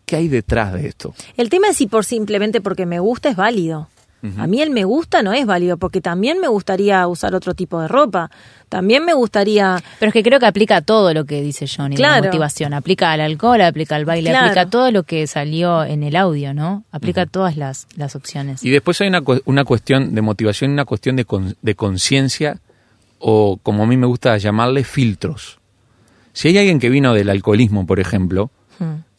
qué 0.07 0.17
hay 0.17 0.29
detrás 0.29 0.73
de 0.73 0.87
esto. 0.87 1.15
El 1.37 1.49
tema 1.49 1.69
es 1.69 1.77
si 1.77 1.87
por 1.87 2.05
simplemente 2.05 2.61
porque 2.61 2.87
me 2.87 2.99
gusta 3.01 3.29
es 3.31 3.37
válido. 3.37 3.89
A 4.39 4.47
mí 4.47 4.63
el 4.63 4.71
me 4.71 4.85
gusta 4.85 5.23
no 5.23 5.35
es 5.35 5.45
válido 5.45 5.77
porque 5.77 6.01
también 6.01 6.41
me 6.41 6.49
gustaría 6.49 7.07
usar 7.07 7.35
otro 7.35 7.53
tipo 7.53 7.79
de 7.83 7.89
ropa. 7.89 8.31
También 8.71 9.05
me 9.05 9.13
gustaría 9.13 9.83
Pero 10.01 10.09
es 10.09 10.13
que 10.15 10.23
creo 10.23 10.41
que 10.41 10.47
aplica 10.47 10.77
a 10.77 10.81
todo 10.81 11.13
lo 11.13 11.27
que 11.27 11.43
dice 11.43 11.67
Johnny, 11.69 11.97
la 11.99 12.09
Claro. 12.09 12.25
motivación. 12.25 12.73
Aplica 12.73 13.13
al 13.13 13.21
alcohol, 13.21 13.61
aplica 13.61 13.97
al 13.97 14.07
baile, 14.07 14.31
Claro. 14.31 14.47
aplica 14.47 14.63
a 14.63 14.71
todo 14.71 14.91
lo 14.93 15.03
que 15.03 15.27
salió 15.27 15.85
en 15.85 16.03
el 16.03 16.17
audio, 16.17 16.55
¿no? 16.55 16.85
Aplica 16.91 17.21
a 17.23 17.27
todas 17.27 17.59
las, 17.59 17.87
las 17.97 18.17
opciones. 18.17 18.65
Y 18.65 18.71
después 18.71 18.99
hay 19.03 19.09
una, 19.09 19.23
una 19.45 19.65
cuestión 19.67 20.15
de 20.15 20.23
motivación 20.23 20.71
y 20.71 20.73
una 20.73 20.87
cuestión 20.87 21.17
de, 21.17 21.27
con- 21.27 21.55
de 21.61 21.75
conciencia 21.75 22.61
o, 23.19 23.59
como 23.63 23.83
a 23.83 23.87
mí 23.87 23.99
me 23.99 24.07
gusta 24.07 24.39
llamarle, 24.39 24.85
filtros. 24.85 25.59
Si 26.33 26.49
hay 26.49 26.57
alguien 26.57 26.79
que 26.81 26.89
vino 26.89 27.13
del 27.13 27.29
alcoholismo, 27.29 27.87
por 27.87 28.01
ejemplo, 28.01 28.51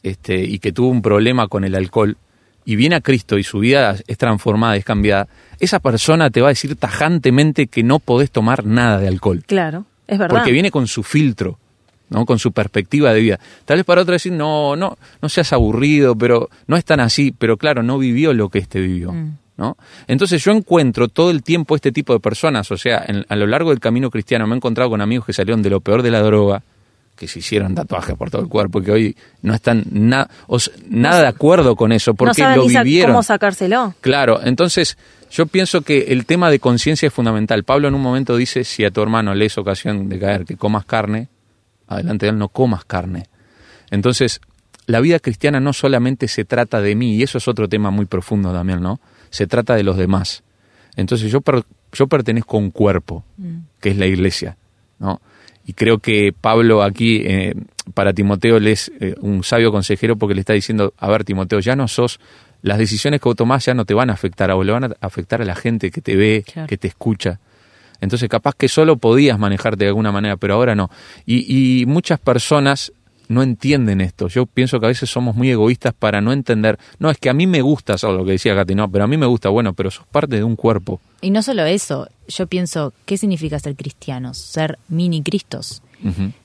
este, 0.06 0.44
y 0.44 0.60
que 0.60 0.72
tuvo 0.72 0.90
un 0.90 1.02
problema 1.02 1.48
con 1.48 1.64
el 1.64 1.76
alcohol, 1.76 2.18
y 2.64 2.76
viene 2.76 2.96
a 2.96 3.02
Cristo 3.02 3.38
y 3.38 3.44
su 3.44 3.60
vida 3.60 3.96
es 4.08 4.18
transformada, 4.18 4.76
es 4.76 4.86
cambiada, 4.86 5.28
esa 5.60 5.80
persona 5.80 6.30
te 6.30 6.42
va 6.42 6.48
a 6.48 6.50
decir 6.50 6.76
tajantemente 6.76 7.68
que 7.68 7.84
no 7.84 8.00
podés 8.00 8.32
tomar 8.32 8.66
nada 8.66 9.00
de 9.00 9.08
alcohol. 9.08 9.44
Claro, 9.46 9.86
es 10.08 10.18
verdad. 10.18 10.36
Porque 10.38 10.52
viene 10.52 10.72
con 10.72 10.88
su 10.88 11.04
filtro, 11.04 11.60
¿no? 12.10 12.26
Con 12.26 12.40
su 12.40 12.52
perspectiva 12.52 13.14
de 13.14 13.22
vida. 13.22 13.40
Tal 13.66 13.78
vez 13.78 13.86
para 13.86 14.02
otro 14.02 14.14
decir, 14.14 14.32
no, 14.32 14.76
no, 14.76 14.98
no 15.22 15.30
seas 15.30 15.54
aburrido, 15.54 16.16
pero 16.16 16.50
no 16.68 16.76
es 16.76 16.86
tan 16.86 17.00
así, 17.00 17.32
pero 17.38 17.58
claro, 17.58 17.84
no 17.84 17.98
vivió 18.00 18.34
lo 18.34 18.50
que 18.50 18.60
este 18.60 18.80
vivió. 18.82 19.14
¿No? 19.58 19.78
Entonces 20.08 20.44
yo 20.44 20.52
encuentro 20.52 21.08
todo 21.08 21.32
el 21.32 21.42
tiempo 21.42 21.76
este 21.76 21.94
tipo 21.94 22.12
de 22.12 22.20
personas, 22.20 22.70
o 22.72 22.78
sea, 22.78 23.06
en- 23.08 23.26
a 23.30 23.38
lo 23.38 23.48
largo 23.48 23.70
del 23.70 23.80
camino 23.80 24.10
cristiano 24.10 24.46
me 24.48 24.54
he 24.54 24.58
encontrado 24.58 24.90
con 24.90 25.00
amigos 25.00 25.26
que 25.28 25.32
salieron 25.34 25.62
de 25.62 25.70
lo 25.70 25.80
peor 25.80 26.02
de 26.02 26.12
la 26.12 26.20
droga, 26.22 26.62
que 27.16 27.28
se 27.28 27.40
hicieron 27.40 27.74
tatuajes 27.76 28.16
por 28.16 28.30
todo 28.30 28.42
el 28.42 28.48
cuerpo, 28.50 28.82
que 28.82 28.92
hoy 28.92 29.18
no 29.42 29.54
están 29.54 29.84
na- 29.92 30.30
o 30.48 30.58
nada 30.90 31.22
de 31.22 31.28
acuerdo 31.28 31.76
con 31.76 31.92
eso, 31.92 32.12
no 32.12 32.16
porque 32.16 32.42
saben 32.42 32.58
lo 32.58 32.66
vivieron. 32.84 33.12
cómo 33.14 33.24
sacárselo. 33.24 33.94
Claro, 34.02 34.42
entonces 34.44 34.98
yo 35.32 35.46
pienso 35.48 35.82
que 35.82 36.08
el 36.10 36.26
tema 36.26 36.50
de 36.52 36.60
conciencia 36.60 37.08
es 37.08 37.14
fundamental. 37.14 37.64
Pablo 37.64 37.88
en 37.88 37.96
un 37.96 38.02
momento 38.02 38.36
dice, 38.36 38.64
si 38.64 38.84
a 38.86 38.92
tu 38.92 39.02
hermano 39.02 39.34
le 39.34 39.46
es 39.46 39.58
ocasión 39.58 40.10
de 40.10 40.20
caer 40.20 40.46
que 40.46 40.58
comas 40.58 40.86
carne, 40.86 41.30
adelante 41.88 42.26
de 42.26 42.32
él 42.32 42.38
no 42.38 42.50
comas 42.50 42.84
carne. 42.86 43.28
Entonces, 43.92 44.42
la 44.88 45.00
vida 45.00 45.20
cristiana 45.20 45.60
no 45.60 45.74
solamente 45.74 46.28
se 46.28 46.46
trata 46.46 46.82
de 46.82 46.96
mí, 46.96 47.16
y 47.16 47.24
eso 47.24 47.38
es 47.38 47.48
otro 47.48 47.68
tema 47.70 47.92
muy 47.92 48.06
profundo 48.06 48.52
también, 48.52 48.82
¿no? 48.82 49.00
Se 49.30 49.48
trata 49.48 49.76
de 49.76 49.84
los 49.84 49.98
demás. 49.98 50.44
Entonces 50.96 51.32
yo, 51.32 51.42
per- 51.42 51.64
yo 51.92 52.08
pertenezco 52.08 52.58
a 52.58 52.60
un 52.60 52.72
cuerpo, 52.72 53.24
que 53.80 53.90
es 53.90 53.98
la 53.98 54.06
iglesia, 54.06 54.58
¿no? 55.00 55.22
Y 55.66 55.74
creo 55.74 55.98
que 56.00 56.32
Pablo 56.40 56.84
aquí, 56.84 57.22
eh, 57.26 57.54
para 57.94 58.14
Timoteo, 58.14 58.60
le 58.60 58.72
es 58.72 58.92
eh, 59.00 59.16
un 59.22 59.44
sabio 59.44 59.72
consejero 59.72 60.16
porque 60.16 60.36
le 60.36 60.42
está 60.42 60.54
diciendo, 60.54 60.94
a 60.98 61.10
ver, 61.10 61.24
Timoteo, 61.24 61.60
ya 61.60 61.76
no 61.76 61.88
sos, 61.88 62.20
las 62.62 62.78
decisiones 62.78 63.20
que 63.22 63.30
vos 63.30 63.36
tomás 63.36 63.66
ya 63.66 63.74
no 63.74 63.86
te 63.86 63.94
van 63.94 64.10
a 64.10 64.14
afectar 64.14 64.50
a 64.52 64.56
vos, 64.56 64.66
le 64.66 64.72
van 64.72 64.84
a 64.86 64.90
afectar 65.02 65.42
a 65.42 65.46
la 65.46 65.56
gente 65.56 65.92
que 65.92 66.02
te 66.02 66.16
ve, 66.16 66.44
Claro. 66.52 66.68
que 66.68 66.78
te 66.78 66.88
escucha. 66.88 67.40
Entonces 68.02 68.28
capaz 68.30 68.54
que 68.56 68.68
solo 68.68 68.98
podías 68.98 69.40
manejarte 69.40 69.86
de 69.86 69.90
alguna 69.90 70.12
manera, 70.12 70.38
pero 70.38 70.56
ahora 70.56 70.76
no. 70.76 70.90
Y, 71.26 71.82
y 71.82 71.86
muchas 71.86 72.20
personas 72.20 72.92
no 73.28 73.44
entienden 73.44 74.02
esto. 74.02 74.28
Yo 74.28 74.46
pienso 74.46 74.80
que 74.80 74.86
a 74.86 74.90
veces 74.90 75.10
somos 75.10 75.36
muy 75.36 75.50
egoístas 75.50 75.94
para 75.94 76.22
no 76.22 76.34
entender, 76.34 76.78
no, 77.00 77.10
es 77.10 77.18
que 77.18 77.30
a 77.30 77.34
mí 77.34 77.48
me 77.48 77.62
gusta 77.62 77.94
hacer 77.94 78.12
lo 78.12 78.26
que 78.26 78.32
decía 78.32 78.56
Katy, 78.56 78.76
no, 78.76 78.90
pero 78.90 79.04
a 79.04 79.08
mí 79.08 79.18
me 79.18 79.26
gusta, 79.26 79.50
bueno, 79.50 79.74
pero 79.74 79.92
sos 79.92 80.06
parte 80.08 80.36
de 80.36 80.44
un 80.44 80.56
cuerpo. 80.56 81.00
Y 81.22 81.30
no 81.30 81.42
solo 81.42 81.66
eso, 81.66 82.08
yo 82.28 82.48
pienso, 82.48 82.94
¿qué 83.06 83.18
significa 83.18 83.60
ser 83.60 83.76
cristianos? 83.76 84.38
Ser 84.38 84.80
mini 84.88 85.24
cristos. 85.24 85.82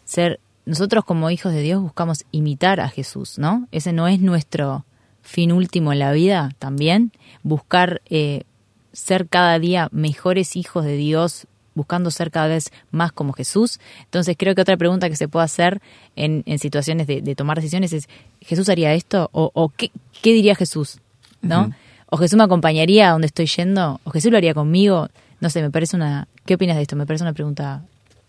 Ser, 0.05 0.41
nosotros 0.65 1.05
como 1.05 1.31
hijos 1.31 1.53
de 1.53 1.61
Dios 1.61 1.83
buscamos 1.83 2.25
imitar 2.31 2.81
a 2.81 2.89
Jesús, 2.89 3.39
¿no? 3.39 3.69
Ese 3.73 3.93
no 3.93 4.09
es 4.09 4.21
nuestro 4.21 4.87
fin 5.23 5.53
último 5.53 5.93
en 5.93 5.99
la 5.99 6.13
vida 6.13 6.51
también, 6.59 7.13
buscar 7.43 8.01
eh, 8.07 8.45
ser 8.93 9.29
cada 9.29 9.59
día 9.59 9.89
mejores 9.93 10.57
hijos 10.57 10.85
de 10.85 10.97
Dios, 10.97 11.47
buscando 11.81 12.11
ser 12.11 12.31
cada 12.31 12.49
vez 12.49 12.65
más 12.91 13.11
como 13.13 13.33
Jesús. 13.33 13.81
Entonces 14.05 14.37
creo 14.39 14.55
que 14.55 14.63
otra 14.63 14.77
pregunta 14.77 15.09
que 15.09 15.17
se 15.17 15.29
puede 15.29 15.45
hacer 15.45 15.81
en, 16.17 16.43
en 16.47 16.59
situaciones 16.59 17.07
de, 17.07 17.21
de 17.23 17.35
tomar 17.35 17.57
decisiones 17.57 17.93
es, 17.93 18.09
¿Jesús 18.41 18.69
haría 18.69 18.93
esto? 18.95 19.29
¿O, 19.33 19.51
o 19.55 19.69
qué, 19.71 19.91
qué 20.23 20.33
diría 20.33 20.55
Jesús? 20.55 20.99
¿No? 21.43 21.73
¿O 22.13 22.17
Jesús 22.17 22.37
me 22.37 22.45
acompañaría 22.45 23.09
a 23.09 23.13
donde 23.13 23.29
estoy 23.29 23.47
yendo? 23.47 24.01
¿O 24.05 24.11
Jesús 24.11 24.31
lo 24.31 24.37
haría 24.37 24.53
conmigo? 24.55 25.09
No 25.41 25.49
sé, 25.49 25.63
me 25.63 25.71
parece 25.71 25.97
una... 25.97 26.27
¿Qué 26.45 26.55
opinas 26.55 26.77
de 26.77 26.83
esto? 26.83 26.97
Me 26.97 27.07
parece 27.07 27.25
una 27.25 27.33
pregunta... 27.33 27.83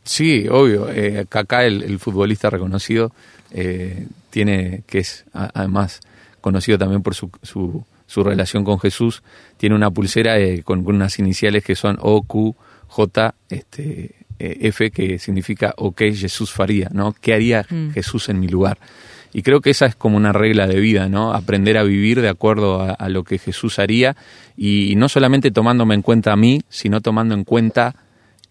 Sí, 0.04 0.48
obvio. 0.50 0.90
Eh, 0.90 1.26
Kaká, 1.30 1.66
el, 1.66 1.84
el 1.84 2.00
futbolista 2.00 2.50
reconocido, 2.50 3.12
eh, 3.52 4.08
tiene, 4.30 4.84
que 4.88 5.00
es 5.00 5.26
a- 5.34 5.52
además 5.54 6.00
conocido 6.42 6.78
también 6.78 7.02
por 7.04 7.14
su, 7.14 7.30
su, 7.44 7.84
su 8.08 8.24
relación 8.24 8.64
con 8.64 8.80
Jesús, 8.80 9.22
tiene 9.58 9.76
una 9.76 9.92
pulsera 9.92 10.40
eh, 10.40 10.64
con, 10.64 10.84
con 10.84 10.96
unas 10.96 11.20
iniciales 11.20 11.64
que 11.64 11.76
son 11.76 11.98
OQJ 12.94 13.34
este, 13.50 14.16
eh, 14.40 14.58
F, 14.62 14.92
que 14.92 15.20
significa 15.20 15.74
OK, 15.78 16.00
Jesús 16.14 16.52
faría, 16.52 16.90
¿no? 16.94 17.14
¿Qué 17.20 17.34
haría 17.34 17.66
Mm. 17.70 17.92
Jesús 17.92 18.30
en 18.30 18.40
mi 18.40 18.48
lugar? 18.48 18.78
Y 19.34 19.44
creo 19.44 19.62
que 19.62 19.70
esa 19.70 19.86
es 19.86 19.96
como 19.96 20.18
una 20.18 20.34
regla 20.34 20.68
de 20.68 20.80
vida, 20.80 21.08
¿no? 21.08 21.34
Aprender 21.34 21.78
a 21.78 21.84
vivir 21.84 22.20
de 22.22 22.28
acuerdo 22.28 22.82
a, 22.82 22.92
a 22.92 23.08
lo 23.08 23.24
que 23.24 23.38
Jesús 23.38 23.80
haría 23.80 24.18
y, 24.58 24.96
no 24.98 25.08
solamente 25.08 25.52
tomándome 25.52 25.96
en 25.96 26.02
cuenta 26.02 26.34
a 26.34 26.36
mí, 26.36 26.62
sino 26.68 27.00
tomando 27.00 27.34
en 27.34 27.46
cuenta, 27.46 27.96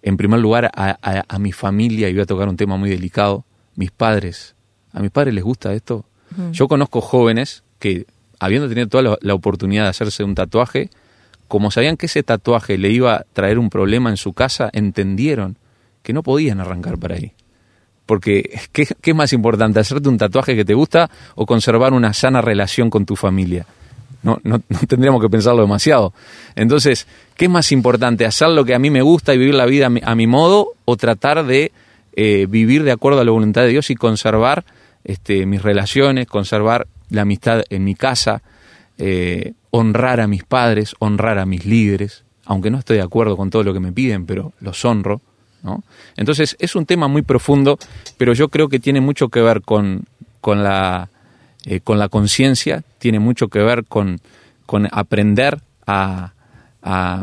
en 0.02 0.16
primer 0.16 0.40
lugar, 0.40 0.70
a, 0.74 0.96
a- 1.02 1.24
a 1.28 1.38
mi 1.38 1.52
familia, 1.52 2.08
y 2.08 2.14
voy 2.14 2.22
a 2.22 2.26
tocar 2.26 2.48
un 2.48 2.56
tema 2.56 2.76
muy 2.78 2.88
delicado, 2.88 3.44
mis 3.76 3.90
padres. 3.90 4.54
¿A 4.92 5.00
mis 5.00 5.10
padres 5.10 5.34
les 5.34 5.44
gusta 5.44 5.74
esto? 5.74 6.06
Yo 6.52 6.66
conozco 6.66 7.00
jóvenes 7.02 7.62
que, 7.78 8.06
habiendo 8.38 8.68
tenido 8.68 8.86
toda 8.88 9.02
la, 9.02 9.18
la 9.20 9.34
oportunidad 9.34 9.82
de 9.82 9.88
hacerse 9.90 10.24
un 10.24 10.34
tatuaje, 10.34 10.88
como 11.50 11.72
sabían 11.72 11.96
que 11.96 12.06
ese 12.06 12.22
tatuaje 12.22 12.78
le 12.78 12.90
iba 12.90 13.16
a 13.16 13.24
traer 13.32 13.58
un 13.58 13.70
problema 13.70 14.08
en 14.08 14.16
su 14.16 14.34
casa, 14.34 14.70
entendieron 14.72 15.58
que 16.04 16.12
no 16.12 16.22
podían 16.22 16.60
arrancar 16.60 16.96
para 16.96 17.16
ahí. 17.16 17.32
Porque, 18.06 18.60
¿qué, 18.72 18.86
es 19.02 19.14
más 19.16 19.32
importante? 19.32 19.80
¿Hacerte 19.80 20.08
un 20.08 20.16
tatuaje 20.16 20.54
que 20.54 20.64
te 20.64 20.74
gusta 20.74 21.10
o 21.34 21.46
conservar 21.46 21.92
una 21.92 22.14
sana 22.14 22.40
relación 22.40 22.88
con 22.88 23.04
tu 23.04 23.16
familia? 23.16 23.66
No, 24.22 24.38
no, 24.44 24.60
tendríamos 24.86 25.20
que 25.20 25.28
pensarlo 25.28 25.62
demasiado. 25.62 26.14
Entonces, 26.54 27.08
¿qué 27.34 27.46
es 27.46 27.50
más 27.50 27.72
importante? 27.72 28.26
¿Hacer 28.26 28.50
lo 28.50 28.64
que 28.64 28.76
a 28.76 28.78
mí 28.78 28.88
me 28.88 29.02
gusta 29.02 29.34
y 29.34 29.38
vivir 29.38 29.54
la 29.54 29.66
vida 29.66 29.86
a 29.86 29.90
mi, 29.90 30.00
a 30.04 30.14
mi 30.14 30.28
modo 30.28 30.74
o 30.84 30.96
tratar 30.96 31.44
de 31.44 31.72
eh, 32.12 32.46
vivir 32.48 32.84
de 32.84 32.92
acuerdo 32.92 33.22
a 33.22 33.24
la 33.24 33.32
voluntad 33.32 33.62
de 33.62 33.70
Dios 33.70 33.90
y 33.90 33.96
conservar 33.96 34.64
este, 35.02 35.46
mis 35.46 35.62
relaciones, 35.62 36.28
conservar 36.28 36.86
la 37.08 37.22
amistad 37.22 37.64
en 37.70 37.82
mi 37.82 37.96
casa, 37.96 38.40
eh, 38.98 39.54
honrar 39.70 40.20
a 40.20 40.26
mis 40.26 40.44
padres, 40.44 40.94
honrar 40.98 41.38
a 41.38 41.46
mis 41.46 41.64
líderes, 41.64 42.24
aunque 42.44 42.70
no 42.70 42.78
estoy 42.78 42.96
de 42.96 43.02
acuerdo 43.02 43.36
con 43.36 43.50
todo 43.50 43.62
lo 43.62 43.72
que 43.72 43.80
me 43.80 43.92
piden, 43.92 44.26
pero 44.26 44.52
los 44.60 44.84
honro. 44.84 45.20
¿no? 45.62 45.82
Entonces 46.16 46.56
es 46.58 46.74
un 46.74 46.86
tema 46.86 47.08
muy 47.08 47.22
profundo, 47.22 47.78
pero 48.16 48.32
yo 48.32 48.48
creo 48.48 48.68
que 48.68 48.80
tiene 48.80 49.00
mucho 49.00 49.28
que 49.28 49.40
ver 49.40 49.62
con, 49.62 50.04
con 50.40 50.62
la, 50.62 51.10
eh, 51.64 51.80
con 51.80 51.98
la 51.98 52.08
conciencia, 52.08 52.82
tiene 52.98 53.18
mucho 53.18 53.48
que 53.48 53.60
ver 53.60 53.84
con, 53.84 54.20
con 54.66 54.88
aprender 54.90 55.60
a, 55.86 56.32
a, 56.82 57.22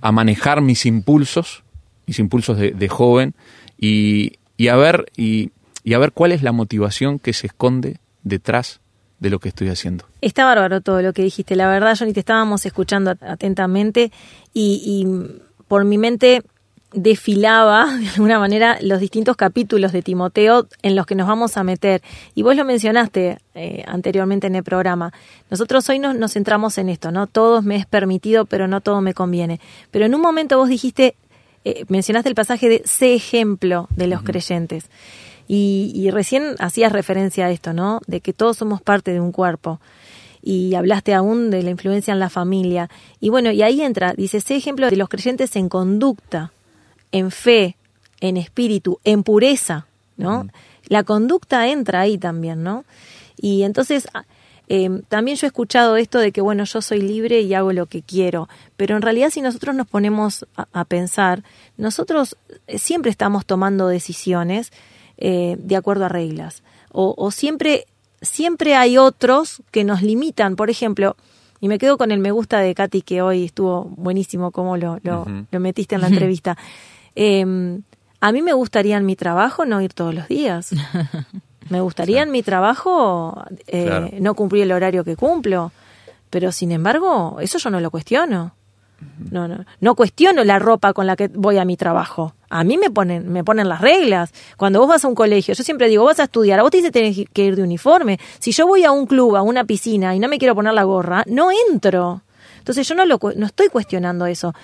a 0.00 0.12
manejar 0.12 0.60
mis 0.60 0.86
impulsos, 0.86 1.62
mis 2.06 2.18
impulsos 2.18 2.58
de, 2.58 2.72
de 2.72 2.88
joven, 2.88 3.34
y, 3.78 4.34
y, 4.56 4.68
a 4.68 4.76
ver, 4.76 5.10
y, 5.16 5.50
y 5.84 5.94
a 5.94 5.98
ver 5.98 6.12
cuál 6.12 6.32
es 6.32 6.42
la 6.42 6.52
motivación 6.52 7.18
que 7.18 7.32
se 7.32 7.46
esconde 7.46 7.96
detrás 8.22 8.80
de 9.20 9.30
lo 9.30 9.38
que 9.38 9.50
estoy 9.50 9.68
haciendo. 9.68 10.04
Está 10.20 10.44
bárbaro 10.44 10.80
todo 10.80 11.02
lo 11.02 11.12
que 11.12 11.22
dijiste. 11.22 11.54
La 11.54 11.68
verdad, 11.68 11.94
Johnny, 11.96 12.12
te 12.12 12.20
estábamos 12.20 12.66
escuchando 12.66 13.12
atentamente 13.20 14.10
y, 14.52 14.82
y 14.84 15.40
por 15.68 15.84
mi 15.84 15.98
mente 15.98 16.42
desfilaba 16.92 17.86
de 18.00 18.08
alguna 18.08 18.38
manera 18.38 18.78
los 18.80 19.00
distintos 19.00 19.36
capítulos 19.36 19.92
de 19.92 20.02
Timoteo 20.02 20.66
en 20.82 20.96
los 20.96 21.06
que 21.06 21.14
nos 21.14 21.28
vamos 21.28 21.56
a 21.56 21.64
meter. 21.64 22.02
Y 22.34 22.42
vos 22.42 22.56
lo 22.56 22.64
mencionaste 22.64 23.38
eh, 23.54 23.84
anteriormente 23.86 24.46
en 24.46 24.56
el 24.56 24.64
programa. 24.64 25.12
Nosotros 25.50 25.88
hoy 25.88 25.98
nos, 25.98 26.16
nos 26.16 26.32
centramos 26.32 26.78
en 26.78 26.88
esto, 26.88 27.12
¿no? 27.12 27.26
Todo 27.26 27.62
me 27.62 27.76
es 27.76 27.86
permitido, 27.86 28.46
pero 28.46 28.68
no 28.68 28.80
todo 28.80 29.00
me 29.00 29.14
conviene. 29.14 29.60
Pero 29.90 30.06
en 30.06 30.14
un 30.14 30.20
momento 30.20 30.58
vos 30.58 30.68
dijiste, 30.68 31.14
eh, 31.64 31.84
mencionaste 31.88 32.28
el 32.30 32.34
pasaje 32.34 32.68
de 32.68 32.82
sé 32.86 33.14
ejemplo 33.14 33.86
de 33.94 34.06
los 34.06 34.20
uh 34.20 34.24
-huh. 34.24 34.26
creyentes. 34.26 34.86
Y, 35.52 35.90
y 35.96 36.12
recién 36.12 36.54
hacías 36.60 36.92
referencia 36.92 37.46
a 37.46 37.50
esto, 37.50 37.72
¿no? 37.72 38.00
De 38.06 38.20
que 38.20 38.32
todos 38.32 38.58
somos 38.58 38.80
parte 38.80 39.12
de 39.12 39.18
un 39.18 39.32
cuerpo 39.32 39.80
y 40.40 40.76
hablaste 40.76 41.12
aún 41.12 41.50
de 41.50 41.64
la 41.64 41.70
influencia 41.70 42.12
en 42.12 42.20
la 42.20 42.30
familia. 42.30 42.88
Y 43.18 43.30
bueno, 43.30 43.50
y 43.50 43.60
ahí 43.62 43.82
entra, 43.82 44.12
dice, 44.12 44.40
sé 44.40 44.54
ejemplo 44.54 44.88
de 44.88 44.94
los 44.94 45.08
creyentes 45.08 45.56
en 45.56 45.68
conducta, 45.68 46.52
en 47.10 47.32
fe, 47.32 47.76
en 48.20 48.36
espíritu, 48.36 49.00
en 49.02 49.24
pureza, 49.24 49.86
¿no? 50.16 50.46
La 50.86 51.02
conducta 51.02 51.66
entra 51.66 52.02
ahí 52.02 52.16
también, 52.16 52.62
¿no? 52.62 52.84
Y 53.36 53.64
entonces 53.64 54.06
eh, 54.68 55.02
también 55.08 55.36
yo 55.36 55.46
he 55.46 55.48
escuchado 55.48 55.96
esto 55.96 56.20
de 56.20 56.30
que, 56.30 56.40
bueno, 56.40 56.62
yo 56.62 56.80
soy 56.80 57.00
libre 57.02 57.40
y 57.40 57.54
hago 57.54 57.72
lo 57.72 57.86
que 57.86 58.02
quiero, 58.02 58.48
pero 58.76 58.94
en 58.94 59.02
realidad 59.02 59.30
si 59.30 59.40
nosotros 59.40 59.74
nos 59.74 59.88
ponemos 59.88 60.46
a, 60.56 60.68
a 60.72 60.84
pensar, 60.84 61.42
nosotros 61.76 62.36
siempre 62.76 63.10
estamos 63.10 63.46
tomando 63.46 63.88
decisiones 63.88 64.70
eh, 65.20 65.56
de 65.58 65.76
acuerdo 65.76 66.06
a 66.06 66.08
reglas, 66.08 66.62
o, 66.90 67.14
o 67.16 67.30
siempre, 67.30 67.86
siempre 68.20 68.74
hay 68.74 68.98
otros 68.98 69.62
que 69.70 69.84
nos 69.84 70.02
limitan, 70.02 70.56
por 70.56 70.70
ejemplo, 70.70 71.16
y 71.60 71.68
me 71.68 71.78
quedo 71.78 71.98
con 71.98 72.10
el 72.10 72.18
me 72.18 72.32
gusta 72.32 72.60
de 72.60 72.74
Katy, 72.74 73.02
que 73.02 73.22
hoy 73.22 73.44
estuvo 73.44 73.84
buenísimo 73.96 74.50
como 74.50 74.76
lo, 74.76 74.98
lo, 75.02 75.22
uh 75.22 75.26
-huh. 75.26 75.46
lo 75.50 75.60
metiste 75.60 75.94
en 75.94 76.00
la 76.00 76.08
entrevista. 76.08 76.56
Eh, 77.16 77.44
a 78.20 78.32
mí 78.32 78.40
me 78.40 78.52
gustaría 78.52 78.96
en 78.96 79.04
mi 79.04 79.16
trabajo 79.16 79.64
no 79.64 79.80
ir 79.80 79.92
todos 79.94 80.14
los 80.14 80.28
días. 80.28 80.70
Me 81.70 81.80
gustaría 81.80 82.22
en 82.22 82.32
mi 82.32 82.42
trabajo 82.42 83.44
eh, 83.68 83.84
claro. 83.86 84.10
no 84.20 84.34
cumplir 84.34 84.64
el 84.64 84.72
horario 84.72 85.04
que 85.04 85.16
cumplo. 85.16 85.72
Pero 86.28 86.52
sin 86.52 86.72
embargo, 86.72 87.38
eso 87.40 87.58
yo 87.58 87.70
no 87.70 87.80
lo 87.80 87.90
cuestiono. 87.90 88.54
No, 89.30 89.48
no, 89.48 89.64
no 89.80 89.94
cuestiono 89.94 90.44
la 90.44 90.58
ropa 90.58 90.92
con 90.92 91.06
la 91.06 91.16
que 91.16 91.28
voy 91.28 91.58
a 91.58 91.64
mi 91.64 91.76
trabajo. 91.76 92.34
A 92.48 92.64
mí 92.64 92.78
me 92.78 92.90
ponen, 92.90 93.30
me 93.32 93.44
ponen 93.44 93.68
las 93.68 93.80
reglas. 93.80 94.32
Cuando 94.56 94.80
vos 94.80 94.88
vas 94.88 95.04
a 95.04 95.08
un 95.08 95.14
colegio, 95.14 95.54
yo 95.54 95.62
siempre 95.62 95.88
digo, 95.88 96.04
vas 96.04 96.20
a 96.20 96.24
estudiar, 96.24 96.58
a 96.58 96.62
vos 96.62 96.70
te 96.70 96.78
dice 96.78 96.90
tenés 96.90 97.16
que 97.32 97.44
ir 97.44 97.56
de 97.56 97.62
uniforme. 97.62 98.18
Si 98.38 98.52
yo 98.52 98.66
voy 98.66 98.84
a 98.84 98.90
un 98.90 99.06
club, 99.06 99.36
a 99.36 99.42
una 99.42 99.64
piscina 99.64 100.14
y 100.14 100.18
no 100.18 100.28
me 100.28 100.38
quiero 100.38 100.54
poner 100.54 100.74
la 100.74 100.84
gorra, 100.84 101.24
no 101.26 101.50
entro. 101.70 102.22
Entonces 102.58 102.86
yo 102.88 102.94
no, 102.94 103.04
lo, 103.04 103.18
no 103.36 103.46
estoy 103.46 103.68
cuestionando 103.68 104.26
eso. 104.26 104.54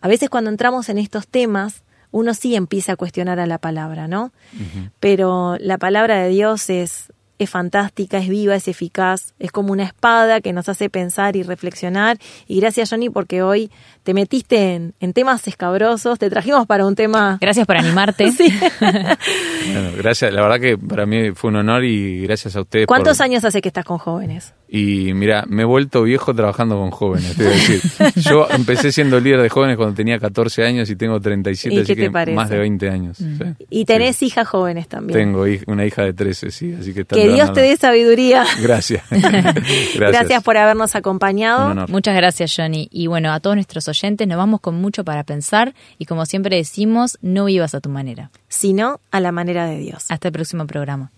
A 0.00 0.08
veces 0.08 0.30
cuando 0.30 0.50
entramos 0.50 0.88
en 0.88 0.98
estos 0.98 1.26
temas, 1.26 1.82
uno 2.10 2.34
sí 2.34 2.54
empieza 2.54 2.92
a 2.92 2.96
cuestionar 2.96 3.38
a 3.40 3.46
la 3.46 3.58
palabra, 3.58 4.08
¿no? 4.08 4.32
Uh 4.54 4.58
-huh. 4.58 4.90
Pero 5.00 5.56
la 5.58 5.78
palabra 5.78 6.22
de 6.22 6.28
Dios 6.28 6.70
es, 6.70 7.12
es 7.38 7.50
fantástica, 7.50 8.18
es 8.18 8.28
viva, 8.28 8.54
es 8.56 8.68
eficaz, 8.68 9.34
es 9.38 9.52
como 9.52 9.72
una 9.72 9.84
espada 9.84 10.40
que 10.40 10.52
nos 10.52 10.68
hace 10.68 10.90
pensar 10.90 11.36
y 11.36 11.42
reflexionar. 11.42 12.18
Y 12.46 12.60
gracias, 12.60 12.90
Johnny, 12.90 13.10
porque 13.10 13.42
hoy 13.42 13.70
te 14.08 14.14
metiste 14.14 14.74
en, 14.74 14.94
en 15.00 15.12
temas 15.12 15.46
escabrosos, 15.48 16.18
te 16.18 16.30
trajimos 16.30 16.66
para 16.66 16.86
un 16.86 16.94
tema... 16.94 17.36
Gracias 17.42 17.66
por 17.66 17.76
animarte. 17.76 18.32
sí. 18.32 18.50
bueno, 18.80 19.90
gracias, 19.98 20.32
la 20.32 20.40
verdad 20.40 20.58
que 20.58 20.78
para 20.78 21.04
mí 21.04 21.32
fue 21.32 21.50
un 21.50 21.56
honor 21.56 21.84
y 21.84 22.22
gracias 22.22 22.56
a 22.56 22.62
ustedes. 22.62 22.86
¿Cuántos 22.86 23.18
por... 23.18 23.24
años 23.26 23.44
hace 23.44 23.60
que 23.60 23.68
estás 23.68 23.84
con 23.84 23.98
jóvenes? 23.98 24.54
Y 24.66 25.12
mira, 25.12 25.44
me 25.46 25.62
he 25.62 25.64
vuelto 25.66 26.02
viejo 26.04 26.34
trabajando 26.34 26.76
con 26.76 26.90
jóvenes, 26.90 27.36
te 27.36 27.44
voy 27.44 27.52
a 27.52 27.56
decir. 27.56 27.82
Yo 28.16 28.48
empecé 28.50 28.92
siendo 28.92 29.20
líder 29.20 29.42
de 29.42 29.50
jóvenes 29.50 29.76
cuando 29.76 29.94
tenía 29.94 30.18
14 30.18 30.64
años 30.64 30.88
y 30.88 30.96
tengo 30.96 31.20
37, 31.20 31.74
¿Y 31.74 31.78
así 31.80 31.94
que 31.94 32.10
parece? 32.10 32.34
más 32.34 32.48
de 32.48 32.58
20 32.58 32.88
años. 32.88 33.20
Mm. 33.20 33.36
¿sí? 33.36 33.66
Y 33.68 33.84
tenés 33.84 34.16
sí. 34.16 34.26
hijas 34.26 34.48
jóvenes 34.48 34.88
también. 34.88 35.18
Tengo 35.18 35.44
una 35.66 35.84
hija 35.84 36.02
de 36.02 36.14
13, 36.14 36.50
sí, 36.50 36.74
así 36.80 36.94
que... 36.94 37.04
Que 37.04 37.28
Dios 37.28 37.52
te 37.52 37.60
dé 37.60 37.76
sabiduría. 37.76 38.46
Gracias. 38.62 39.02
gracias. 39.10 39.94
gracias. 39.94 40.42
por 40.42 40.56
habernos 40.56 40.94
acompañado. 40.94 41.86
Muchas 41.88 42.16
gracias, 42.16 42.54
Johnny. 42.56 42.88
Y 42.90 43.06
bueno, 43.06 43.32
a 43.32 43.40
todos 43.40 43.56
nuestros 43.56 43.86
oyentes 43.88 43.97
nos 44.26 44.38
vamos 44.38 44.60
con 44.60 44.76
mucho 44.76 45.04
para 45.04 45.24
pensar 45.24 45.74
y 45.98 46.04
como 46.04 46.24
siempre 46.24 46.56
decimos, 46.56 47.18
no 47.20 47.46
vivas 47.46 47.74
a 47.74 47.80
tu 47.80 47.88
manera. 47.88 48.30
Sino 48.48 49.00
a 49.10 49.20
la 49.20 49.32
manera 49.32 49.66
de 49.66 49.78
Dios. 49.78 50.06
Hasta 50.10 50.28
el 50.28 50.32
próximo 50.32 50.66
programa. 50.66 51.10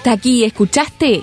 Hasta 0.00 0.12
aquí 0.12 0.44
escuchaste 0.44 1.22